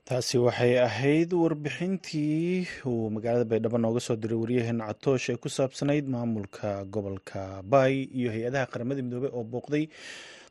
Taasi 0.07 0.37
waxay 0.45 0.73
ahayd 0.87 1.31
warbixintii 1.33 2.67
uu 2.85 3.09
magaalada 3.15 3.45
baydhabo 3.51 3.77
nooga 3.83 3.99
soo 4.07 4.15
diray 4.21 4.37
waryaheena 4.43 4.83
catoosh 4.91 5.29
ee 5.31 5.37
ku 5.43 5.49
saabsanayd 5.49 6.05
maamulka 6.13 6.69
gobolka 6.93 7.41
baay 7.71 7.95
iyo 8.17 8.29
hay'adaha 8.35 8.65
qaramada 8.71 9.01
midoobey 9.05 9.31
oo 9.37 9.43
booqday 9.53 9.85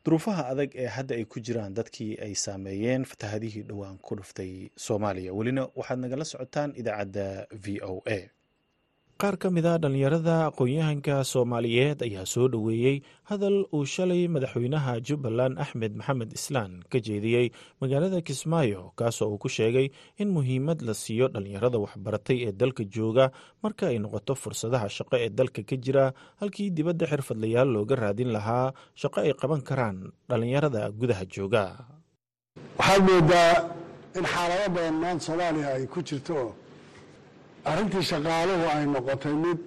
duruufaha 0.05 0.43
adag 0.51 0.69
ee 0.75 0.87
hadda 0.95 1.15
ay 1.15 1.25
ku 1.25 1.39
jiraan 1.39 1.73
dadkii 1.73 2.17
ay 2.25 2.33
saameeyeen 2.35 3.05
fatahadihii 3.11 3.63
dhowaan 3.69 3.97
ku 3.97 4.15
dhuftay 4.19 4.69
soomaaliya. 4.85 5.33
Welina 5.33 5.63
waxaad 5.75 5.99
nagala 5.99 6.25
socotaan 6.25 6.73
idaacadda 6.75 7.47
v 7.63 7.79
o 7.81 8.01
a 8.05 8.19
qaar 9.21 9.37
ka 9.41 9.49
mid 9.55 9.65
a 9.65 9.77
dhallinyarada 9.79 10.35
aqoon-yahanka 10.51 11.15
soomaaliyeed 11.31 11.99
ayaa 12.07 12.25
soo 12.33 12.47
dhoweeyey 12.53 12.97
hadal 13.29 13.57
uu 13.77 13.85
shalay 13.93 14.27
madaxweynaha 14.35 14.93
jubbaland 15.07 15.55
axmed 15.63 15.93
maxamed 15.99 16.31
islaan 16.39 16.73
ka 16.91 16.97
jeediyey 17.07 17.47
magaalada 17.81 18.19
kismaayo 18.29 18.81
kaasoo 18.99 19.29
uu 19.33 19.37
ku 19.43 19.47
sheegay 19.57 19.87
in 20.21 20.29
muhiimad 20.37 20.81
la 20.87 20.93
siiyo 21.03 21.27
dhallinyarada 21.33 21.77
waxbaratay 21.85 22.37
ee 22.47 22.51
dalka 22.61 22.83
jooga 22.95 23.25
marka 23.63 23.85
ay 23.91 23.97
noqoto 24.05 24.33
fursadaha 24.43 24.87
shaqo 24.97 25.15
ee 25.25 25.29
dalka 25.39 25.61
ka 25.69 25.75
jira 25.85 26.05
halkii 26.41 26.69
dibadda 26.77 27.05
xirfadlayaal 27.11 27.69
looga 27.75 27.95
raadin 28.03 28.31
lahaa 28.37 28.73
shaqo 29.01 29.17
ay 29.23 29.31
qaban 29.41 29.61
karaan 29.69 29.97
dhallinyarada 30.29 30.81
gudaha 30.99 31.23
jooga. 31.35 31.63
Waxaad 32.79 33.01
moodaa 33.07 33.53
in 34.19 34.25
xaalado 34.33 34.67
badan 34.75 34.95
maanta 35.03 35.23
soomaaliya 35.27 35.69
ay 35.77 35.85
ku 35.93 35.99
jirto 36.09 36.39
arrintii 37.71 38.03
shaqaaluhu 38.11 38.65
ay 38.75 38.85
noqotay 38.93 39.35
mid 39.45 39.63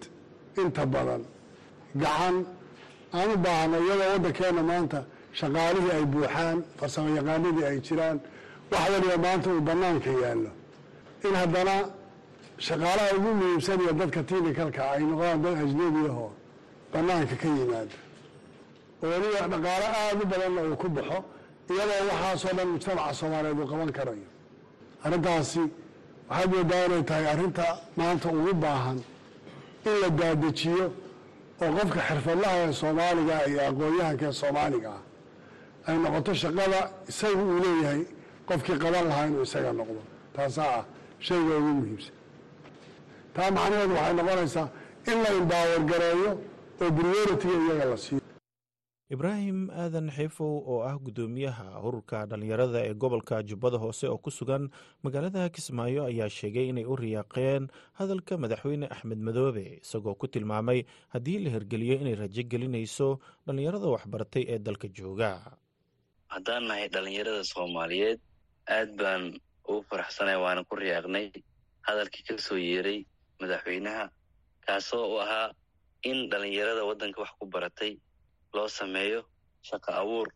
inta 0.63 0.85
badan 0.95 1.23
gacan 2.03 2.37
aan 3.19 3.29
u 3.35 3.37
baahno 3.45 3.77
iyadoo 3.85 4.09
waddankeenna 4.15 4.63
maanta 4.71 4.99
shaqaalihii 5.41 5.93
ay 5.97 6.05
buuxaan 6.13 6.59
farsamo 6.79 7.09
yaqaanadii 7.19 7.65
ay 7.71 7.79
jiraan 7.87 8.19
wax 8.73 8.85
waliba 8.93 9.17
maanta 9.27 9.47
uu 9.55 9.61
bannaanka 9.69 10.11
yaallo. 10.23 10.51
In 11.27 11.35
haddana 11.43 11.75
shaqaalaha 12.69 13.09
ugu 13.19 13.31
muhiimsan 13.39 13.79
iyo 13.85 13.93
dadka 14.01 14.21
tiinikalka 14.29 14.83
ay 14.95 15.03
noqdaan 15.11 15.39
dad 15.45 15.57
ajnebi 15.65 16.01
ahoo 16.11 16.31
bannaanka 16.93 17.35
ka 17.43 17.49
yimaada. 17.59 17.97
Oo 19.03 19.07
weliba 19.13 19.41
dhaqaalo 19.53 19.87
aada 20.01 20.21
u 20.25 20.27
badanna 20.33 20.61
uu 20.69 20.77
ku 20.83 20.89
baxo 20.97 21.19
iyadoo 21.73 22.03
waxaasoo 22.11 22.53
dhan 22.59 22.69
mujtamaca 22.75 23.13
soomaaliyeed 23.21 23.59
uu 23.63 23.69
qaban 23.73 23.91
karayo. 23.99 24.29
Arrintaasi 25.05 25.63
waxaad 26.29 26.51
moodaa 26.55 26.85
inay 26.87 27.03
tahay 27.09 27.27
arrinta 27.33 27.67
maanta 27.97 28.29
ugu 28.39 28.53
baahan 28.65 28.99
in 29.89 29.95
la 30.03 30.09
daadejiyo 30.19 30.85
oo 31.63 31.71
qofka 31.77 32.01
xirfadlaha 32.09 32.57
ee 32.65 32.73
soomaaliga 32.81 33.37
iyo 33.51 33.61
aqoon-yahanka 33.71 34.25
ee 34.31 34.33
soomaaliga 34.43 34.91
ah 34.99 35.03
ay 35.89 35.97
noqoto 36.05 36.33
shaqada 36.43 36.81
isaga 37.11 37.43
uu 37.51 37.59
leeyahay 37.65 38.03
qofkii 38.49 38.79
qaban 38.83 39.05
lahaa 39.11 39.27
inuu 39.29 39.43
isaga 39.49 39.71
noqdo. 39.81 40.01
Taasaa 40.37 40.71
ah 40.79 40.85
shayga 41.27 41.55
ugu 41.61 41.73
muhiimsan. 41.79 42.15
Taa 43.35 43.51
macnaheedu 43.57 43.95
waxay 43.99 44.15
noqonaysaa 44.21 44.67
in 45.11 45.17
la 45.25 45.31
imbaawer 45.41 45.81
gareeyo 45.91 46.31
oo 46.83 46.89
prioritiga 46.99 47.57
iyaga 47.67 47.85
la 47.93 47.97
siiyo 48.05 48.21
ibraahim 49.11 49.71
aadan 49.71 50.11
xiifow 50.11 50.67
oo 50.67 50.83
ah 50.83 50.99
guddoomiyaha 50.99 51.67
ururka 51.87 52.27
dhallinyarada 52.31 52.81
ee 52.89 52.95
gobolka 53.03 53.37
jubbada 53.49 53.79
hoose 53.79 54.07
oo 54.11 54.19
ku 54.19 54.31
sugan 54.35 54.67
magaalada 55.05 55.47
kismaayo 55.55 56.03
ayaa 56.11 56.29
sheegay 56.39 56.67
inay 56.75 56.83
u 56.85 56.97
riyaaqeen 56.99 57.71
hadalka 57.99 58.35
madaxweyne 58.45 58.87
axmed 58.95 59.21
madoobe 59.27 59.65
isagoo 59.83 60.15
ku 60.21 60.27
tilmaamay 60.27 60.83
haddii 61.15 61.39
la 61.45 61.51
hirgeliyo 61.55 61.95
inay 62.03 62.17
rajo 62.23 62.43
gelinayso 62.53 63.09
dhallinyarada 63.47 63.87
waxbaratay 63.95 64.43
ee 64.53 64.59
dalka 64.59 64.89
jooga. 64.99 65.31
Haddaan 66.35 66.67
nahay 66.69 66.89
dhallinyarada 66.95 67.45
soomaaliyeed 67.53 68.19
aad 68.77 68.91
baan 68.99 69.23
ugu 69.71 69.83
faraxsanay 69.91 70.35
waana 70.45 70.67
ku 70.67 70.75
riyaaqnay 70.83 71.27
hadalkii 71.87 72.25
ka 72.29 72.35
soo 72.43 72.59
yeeray 72.59 73.07
madaxweynaha 73.41 74.11
kaasoo 74.67 75.07
u 75.15 75.23
ahaa 75.23 75.55
in 76.11 76.27
dhallinyarada 76.31 76.83
waddanka 76.91 77.23
wax 77.23 77.31
ku 77.39 77.47
baratay 77.47 77.93
loo 78.57 78.69
sameeyo 78.79 79.21
shaqo 79.69 79.91
abuur. 80.01 80.29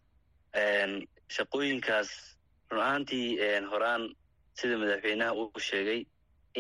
Shaqooyinkaas 1.37 2.11
run 2.71 2.81
ahaantii 2.87 3.27
horaan 3.73 4.03
sida 4.59 4.77
madaxweynaha 4.83 5.33
uu 5.41 5.61
sheegay 5.69 6.01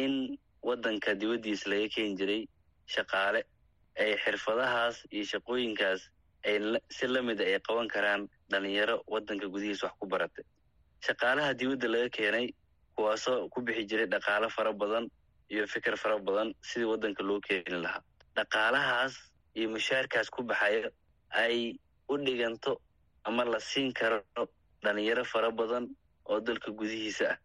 in 0.02 0.12
waddanka 0.68 1.10
dibaddiisa 1.20 1.66
laga 1.72 1.88
keeni 1.94 2.14
jiray 2.20 2.42
shaqaale 2.94 3.40
ay 4.02 4.12
xirfadahaas 4.24 4.96
iyo 5.14 5.24
shaqooyinkaas 5.32 6.00
ay 6.48 6.56
si 6.96 7.06
la 7.14 7.20
mida 7.28 7.44
ay 7.44 7.58
qaban 7.66 7.88
karaan 7.94 8.22
dhalinyaro 8.50 8.96
waddanka 9.14 9.46
gudihiisa 9.54 9.86
wax 9.86 9.94
ku 10.00 10.06
baratay. 10.12 10.44
Shaqaalaha 11.06 11.50
dibadda 11.60 11.88
laga 11.94 12.08
keenay 12.16 12.46
kuwaasoo 12.96 13.48
ku 13.52 13.58
bixi 13.66 13.84
jiray 13.90 14.06
dhaqaalo 14.14 14.48
fara 14.56 14.72
badan 14.72 15.04
iyo 15.52 15.66
fikir 15.66 15.96
fara 16.02 16.18
badan 16.18 16.54
sidii 16.62 16.88
waddanka 16.92 17.22
loo 17.28 17.40
keeni 17.40 17.78
lahaa. 17.84 18.02
Dhaqaalahaas 18.36 19.14
iyo 19.58 19.68
mushaarkaas 19.74 20.30
ku 20.30 20.42
baxaya 20.42 20.90
ay 21.30 21.78
u 22.08 22.16
dhiganto 22.18 22.80
ama 23.24 23.44
la 23.44 23.60
siin 23.60 23.92
karo 23.92 24.22
dhalinyaro 24.82 25.24
fara 25.24 25.50
badan 25.50 25.88
oo 26.26 26.40
dalka 26.40 26.70
gudihiisa 26.72 27.26
ah. 27.30 27.38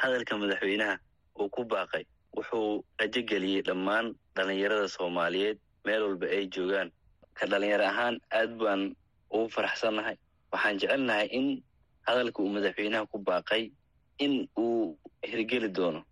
Hadalka 0.00 0.36
madaxweynaha 0.38 0.94
uu 1.40 1.48
ku 1.50 1.64
baaqay 1.64 2.04
wuxuu 2.36 2.84
rajo 3.00 3.20
geliyey 3.30 3.62
dhammaan 3.62 4.14
dhalinyarada 4.36 4.88
soomaaliyeed 4.88 5.58
meel 5.84 6.02
walba 6.02 6.26
ay 6.26 6.46
joogaan. 6.46 6.90
Ka 7.34 7.46
dhalinyaro 7.46 7.84
ahaan 7.84 8.16
aad 8.30 8.50
baan 8.58 8.94
ugu 9.30 9.48
faraxsannahay 9.50 10.16
waxaan 10.52 10.78
jecelnahay 10.78 11.26
in 11.38 11.62
hadalka 12.06 12.42
uu 12.42 12.48
madaxweynaha 12.54 13.06
ku 13.10 13.18
baaqay 13.18 13.70
in 14.18 14.48
uu 14.58 14.96
hirgeli 15.26 15.68
doono. 15.68 16.04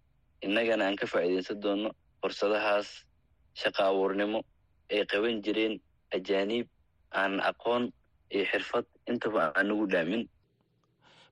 Innagana 0.43 0.85
aan 0.87 0.97
ka 0.97 1.07
faa'iidaysan 1.07 1.61
doono 1.63 1.91
fursadahaas 2.21 2.89
shaqa 3.55 3.87
abuurnimo 3.91 4.43
ay 4.91 5.07
qaban 5.07 5.43
jireen 5.43 5.79
ajaaniib 6.15 6.67
aan 7.13 7.41
aqoon 7.41 7.93
iyo 8.31 8.45
xirfad 8.51 8.85
intaba 9.07 9.53
aan 9.57 9.67
nagu 9.69 9.87
dhaamin. 9.87 10.25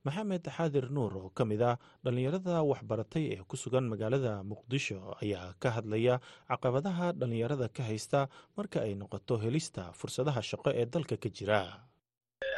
Maxamed 0.04 0.44
xaadir 0.56 0.90
nuur 0.92 1.12
oo 1.16 1.30
ka 1.32 1.44
mid 1.48 1.62
ah 1.64 1.76
dhallinyarada 2.04 2.60
waxbaratay 2.70 3.24
ee 3.34 3.42
ku 3.48 3.56
sugan 3.56 3.88
magaalada 3.88 4.44
muqdisho 4.44 5.16
ayaa 5.24 5.56
ka 5.62 5.68
hadlaya 5.76 6.20
caqabadaha 6.50 7.12
dhallinyarada 7.16 7.68
ka 7.76 7.82
haysta 7.88 8.28
marka 8.56 8.84
ay 8.84 8.92
noqoto 9.00 9.40
helista 9.44 9.92
fursadaha 9.98 10.40
shaqo 10.50 10.70
ee 10.76 10.84
dalka 10.84 11.16
ka 11.16 11.28
jira. 11.37 11.60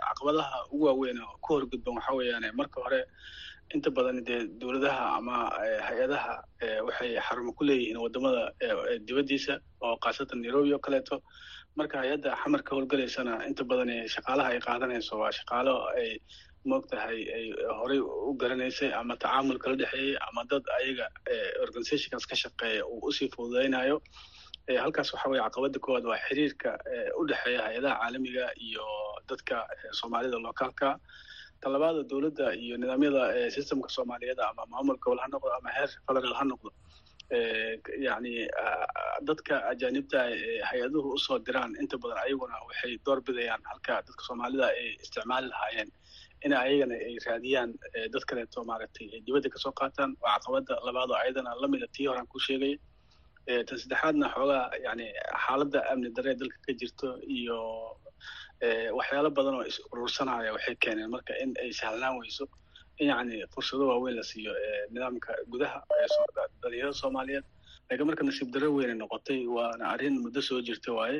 Caqabadaha 0.06 0.58
ugu 0.74 0.84
waaweyn 0.90 1.18
oo 1.22 1.38
ku 1.40 1.48
horgudban 1.54 1.94
waxa 1.98 2.12
weeyaan 2.18 2.50
marka 2.58 2.82
hore 2.82 3.00
inta 3.74 3.90
badan 3.94 4.18
dee 4.26 4.40
dowladaha 4.60 5.04
ama 5.18 5.36
hay'adaha 5.86 6.34
waxay 6.86 7.14
xarumo 7.26 7.52
ku 7.54 7.62
leeyihiin 7.68 7.98
waddamada 8.02 8.42
dibaddiisa 9.06 9.54
oo 9.86 9.94
khaasatan 10.02 10.42
nairobi 10.42 10.74
oo 10.74 10.82
kaleeto 10.82 11.22
marka 11.78 11.96
hay'adda 12.02 12.30
xamarka 12.42 12.70
howlgalaysana 12.76 13.32
inta 13.48 13.62
badan 13.70 13.90
shaqaalaha 14.14 14.48
ay 14.54 14.60
qaadanayso 14.68 15.14
waa 15.22 15.32
shaqaalo 15.38 15.74
ay 16.00 16.08
moogtahay 16.70 17.18
ay 17.38 17.44
horey 17.78 18.00
u 18.00 18.32
garanaysay 18.42 18.90
ama 19.00 19.14
tacaamul 19.24 19.58
kala 19.64 19.76
dhexeeyey 19.82 20.14
ama 20.28 20.42
dad 20.52 20.64
ayaga 20.78 21.06
organizationkaas 21.64 22.24
ka 22.30 22.36
shaqeeya 22.44 22.82
uu 22.92 23.00
u 23.08 23.12
sii 23.18 23.28
fududaynayo 23.34 23.96
halkaas 24.84 25.08
waxa 25.14 25.28
weye 25.32 25.42
caqabada 25.46 25.78
koowaad 25.86 26.04
waa 26.12 26.18
xiriirka 26.26 26.70
u 27.20 27.26
dhexeeya 27.30 27.60
hay'adaha 27.66 27.94
caalamiga 28.02 28.46
iyo 28.68 28.86
dadka 29.30 29.56
soomaalida 30.00 30.38
locaalka 30.46 30.88
talabaada 31.64 32.02
dowladda 32.10 32.46
iyo 32.64 32.74
nidaamyada 32.82 33.22
systemka 33.56 33.88
soomaaliyeed 33.96 34.40
ama 34.50 34.62
maamul 34.72 34.98
gobol 35.04 35.20
ha 35.24 35.28
noqdo 35.34 35.50
ama 35.60 35.70
heer 35.76 35.90
federaal 36.08 36.34
ha 36.40 36.44
noqdo 36.52 36.70
yani 37.98 38.46
dadka 39.28 39.54
ajaanibta 39.72 40.18
hay'aduhu 40.70 41.14
u 41.14 41.18
soo 41.18 41.38
diraan 41.46 41.74
inta 41.82 41.96
badan 41.98 42.18
ayaguna 42.24 42.54
waxay 42.68 42.98
door 43.06 43.20
bidayaan 43.26 43.62
halka 43.70 43.94
dadka 44.06 44.22
soomaalida 44.28 44.66
ay 44.66 44.88
isticmaali 45.02 45.48
lahaayeen 45.52 45.90
in 46.44 46.52
ayagana 46.52 46.94
ay 46.94 47.14
raadiyaan 47.26 47.70
dad 48.14 48.24
kaleeto 48.30 48.64
maaragtay 48.70 49.06
ay 49.14 49.20
dibadda 49.26 49.48
ka 49.54 49.58
soo 49.58 49.72
qaataan. 49.80 50.10
Waa 50.22 50.38
caqabada 50.38 50.74
labaad 50.86 51.10
oo 51.10 51.16
ayadana 51.24 51.50
lamida 51.62 51.86
tii 51.96 52.06
horaan 52.10 52.26
ku 52.26 52.38
sheegay. 52.46 52.74
Tan 53.66 53.78
saddexaadna 53.82 54.26
xoogaa 54.34 54.70
yani 54.86 55.06
xaaladda 55.44 55.80
amni 55.92 56.10
daree 56.16 56.34
dalka 56.40 56.58
ka 56.66 56.72
jirto 56.80 57.08
iyo 57.38 57.58
waxyaalo 58.98 59.30
badan 59.38 59.54
oo 59.58 59.64
is 59.70 59.78
urursanaya 59.92 60.52
waxay 60.56 60.76
keeneen 60.84 61.10
marka 61.10 61.32
in 61.42 61.50
ay 61.62 61.72
sahlanaan 61.80 62.18
weyso 62.20 62.44
yani 62.98 63.44
fursado 63.54 63.84
waaweyn 63.90 64.16
la 64.16 64.22
siiyo 64.30 64.52
nidaamka 64.94 65.32
gudaha 65.52 65.78
dhalinyarada 66.62 66.92
soomaaliyeed 67.02 67.44
laakiin 67.90 68.06
marka 68.10 68.24
nasiib 68.28 68.48
darro 68.54 68.68
weynay 68.76 68.96
noqotay 69.02 69.40
waana 69.56 69.84
arrin 69.94 70.14
muddo 70.24 70.40
soo 70.48 70.60
jirta 70.68 70.92
waaye 70.98 71.18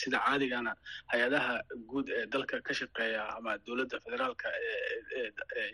sida 0.00 0.18
caadigana 0.26 0.72
hay'adaha 1.12 1.54
guud 1.90 2.06
ee 2.18 2.24
dalka 2.34 2.60
ka 2.68 2.72
shaqeeya 2.80 3.22
ama 3.36 3.52
dowladda 3.66 4.00
federaalka 4.06 4.48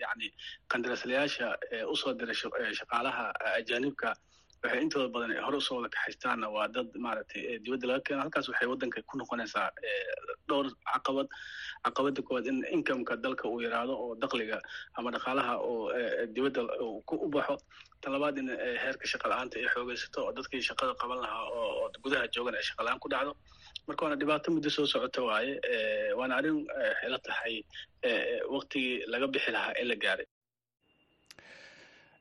yani 0.05 0.27
qandaraaslayaasha 0.73 1.49
u 1.93 1.97
soo 2.03 2.13
dira 2.21 2.35
shaqaalaha 2.81 3.25
ajaanibka 3.61 4.11
waxay 4.66 4.83
intooda 4.87 5.09
badan 5.16 5.33
hore 5.46 5.57
u 5.57 5.61
soo 5.68 5.76
wada 5.81 5.88
kaxaystaanna 5.96 6.46
waa 6.57 6.66
dad 6.76 6.88
maaragtay 7.07 7.42
dibadda 7.64 7.87
laga 7.92 8.02
keeno 8.07 8.20
halkaas 8.24 8.48
waxay 8.52 8.68
waddanka 8.72 9.02
ku 9.11 9.14
noqonaysaa 9.22 9.68
dhowr 10.48 10.66
caqabad 10.92 11.26
caqabada 11.87 12.20
koowaad 12.29 12.46
in 12.52 12.59
incomeka 12.76 13.14
dalka 13.24 13.44
uu 13.52 13.61
yaraado 13.66 13.94
oo 14.05 14.14
dakliga 14.24 14.59
ama 14.98 15.11
dhaqaalaha 15.16 15.55
oo 15.70 15.92
dibadda 16.35 16.61
u 17.24 17.29
baxo. 17.37 17.57
Tan 18.02 18.12
in 18.40 18.48
heerka 18.83 19.07
shaqa 19.12 19.26
la'aanta 19.33 19.57
ay 19.61 19.66
xoogeysato 19.74 20.18
oo 20.26 20.33
dadkii 20.37 20.62
shaqada 20.68 20.92
qaban 21.00 21.18
lahaa 21.24 21.44
oo 21.61 21.90
gudaha 22.05 22.29
joogan 22.35 22.55
ay 22.59 22.62
shaqa 22.68 22.83
la'aan 22.87 23.00
ku 23.05 23.09
dhacdo. 23.14 23.33
Marka 23.88 24.05
waana 24.05 24.16
dhibaato 24.20 24.52
muddo 24.57 24.70
soo 24.76 24.87
socota 24.92 25.22
waaye 25.29 25.52
waana 26.18 26.35
arrin 26.38 26.59
xilo 27.00 27.18
tahay 27.26 27.55
waktigii 28.55 28.94
laga 29.12 29.26
bixi 29.35 29.50
lahaa 29.57 29.72
in 29.81 29.88
la 29.90 29.96
gaaray 30.05 30.26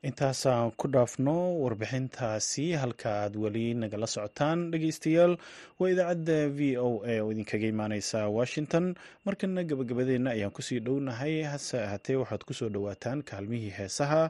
intaasaan 0.10 0.70
ku 0.80 0.86
dhaafno 0.94 1.36
warbixintaasi 1.64 2.66
halka 2.82 3.10
aad 3.24 3.34
weli 3.44 3.66
nagala 3.82 4.08
socotaan 4.16 4.60
dhegeystayaal 4.72 5.34
waa 5.80 5.90
idaacadda 5.94 6.38
v 6.58 6.60
o 6.88 6.90
a 7.14 7.16
oo 7.24 7.30
idinkaga 7.34 7.68
imaaneysa 7.74 8.20
washington. 8.38 8.86
Markana 9.26 9.62
gabagabadeenna 9.70 10.30
ayaan 10.36 10.54
ku 10.58 10.62
sii 10.68 10.80
dhownahay 10.88 11.36
hase 11.52 11.78
ahaatee 11.86 12.18
waxaad 12.22 12.44
ku 12.48 12.54
soo 12.60 12.70
dhowaataan 12.76 13.20
kaalmihii 13.30 13.74
heesaha 13.80 14.24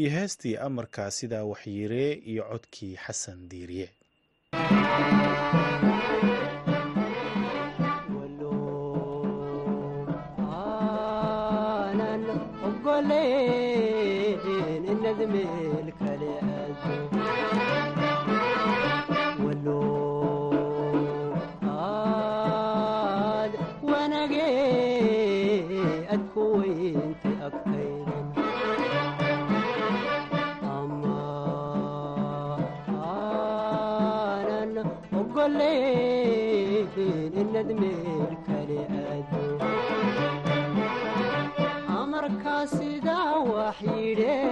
iyo 0.00 0.10
heestii 0.16 0.54
amarka 0.68 1.10
sida 1.18 1.38
waxyiire 1.52 2.04
iyo 2.32 2.42
codkii 2.52 2.94
xasan 3.04 3.38
diiriye 3.50 3.88
الندميل 14.92 15.86
كليات 16.00 16.82
ولو 19.44 19.82
قال 21.62 23.50
وانا 23.82 24.26
جيت 24.26 26.20
كوينت 26.34 27.22
اكتير 27.42 28.06
اما 30.62 31.22
انا 34.62 34.82
اقول 35.14 35.50
لي 35.50 36.86
الندميل 37.42 38.30
كليات 38.46 39.30
amrkaa 42.02 42.64
sidaa 42.76 43.34
wax 43.52 43.78
yidhee 43.96 44.51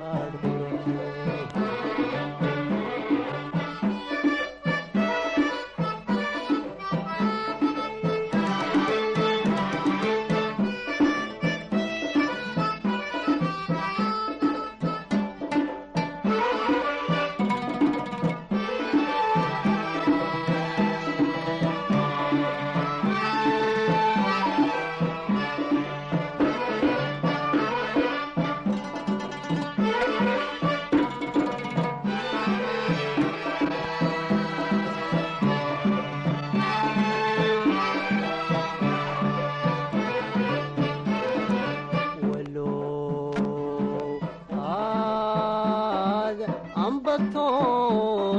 bâton 46.99 48.30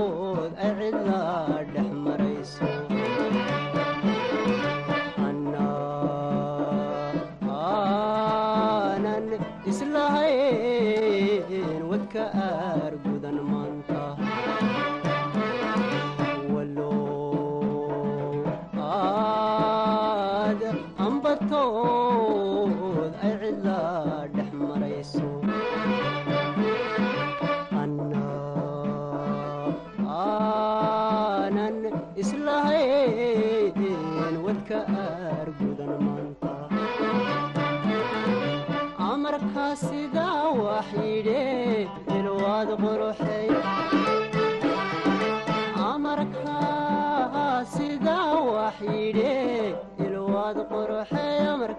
Amar, 51.43 51.73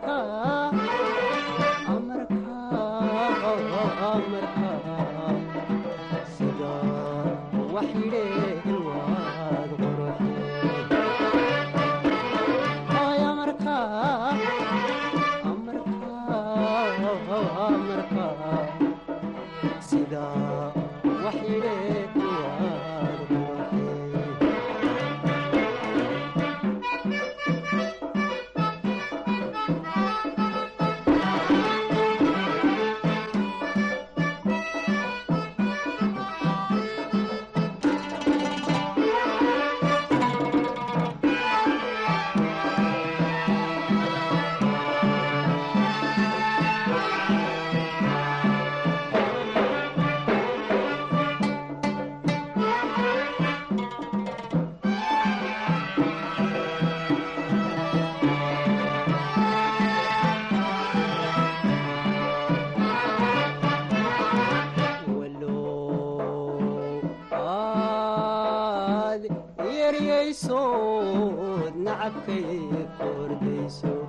shacabkay 72.03 72.83
kordhayso 72.99 74.02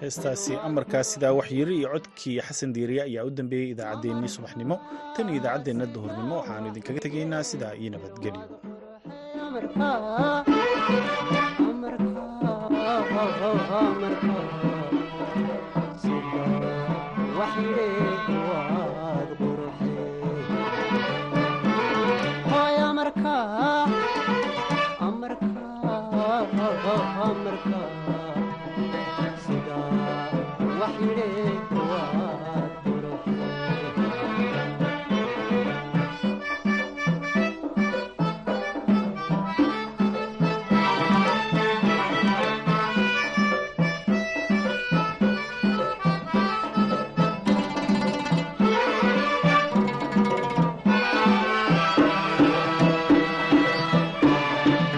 heestaasi 0.00 0.52
amarkaa 0.68 1.02
sidaa 1.10 1.32
wax 1.38 1.48
yiri 1.58 1.74
iyo 1.80 1.88
codkii 1.94 2.38
xasan 2.46 2.70
diiriya 2.76 3.02
ayaa 3.08 3.24
u 3.28 3.30
dambeeyey 3.38 3.70
idaacaddeennii 3.74 4.32
subaxnimo. 4.36 4.76
Tan 5.16 5.26
iyo 5.28 5.38
idaacaddeenna 5.40 5.86
duhurnimo 5.94 6.34
waxaanu 6.40 6.66
idinkaga 6.72 7.00
tegaynaa 7.06 7.42
sidaa 7.50 7.74
iyo 7.80 7.90
nabadgelyo 7.94 8.44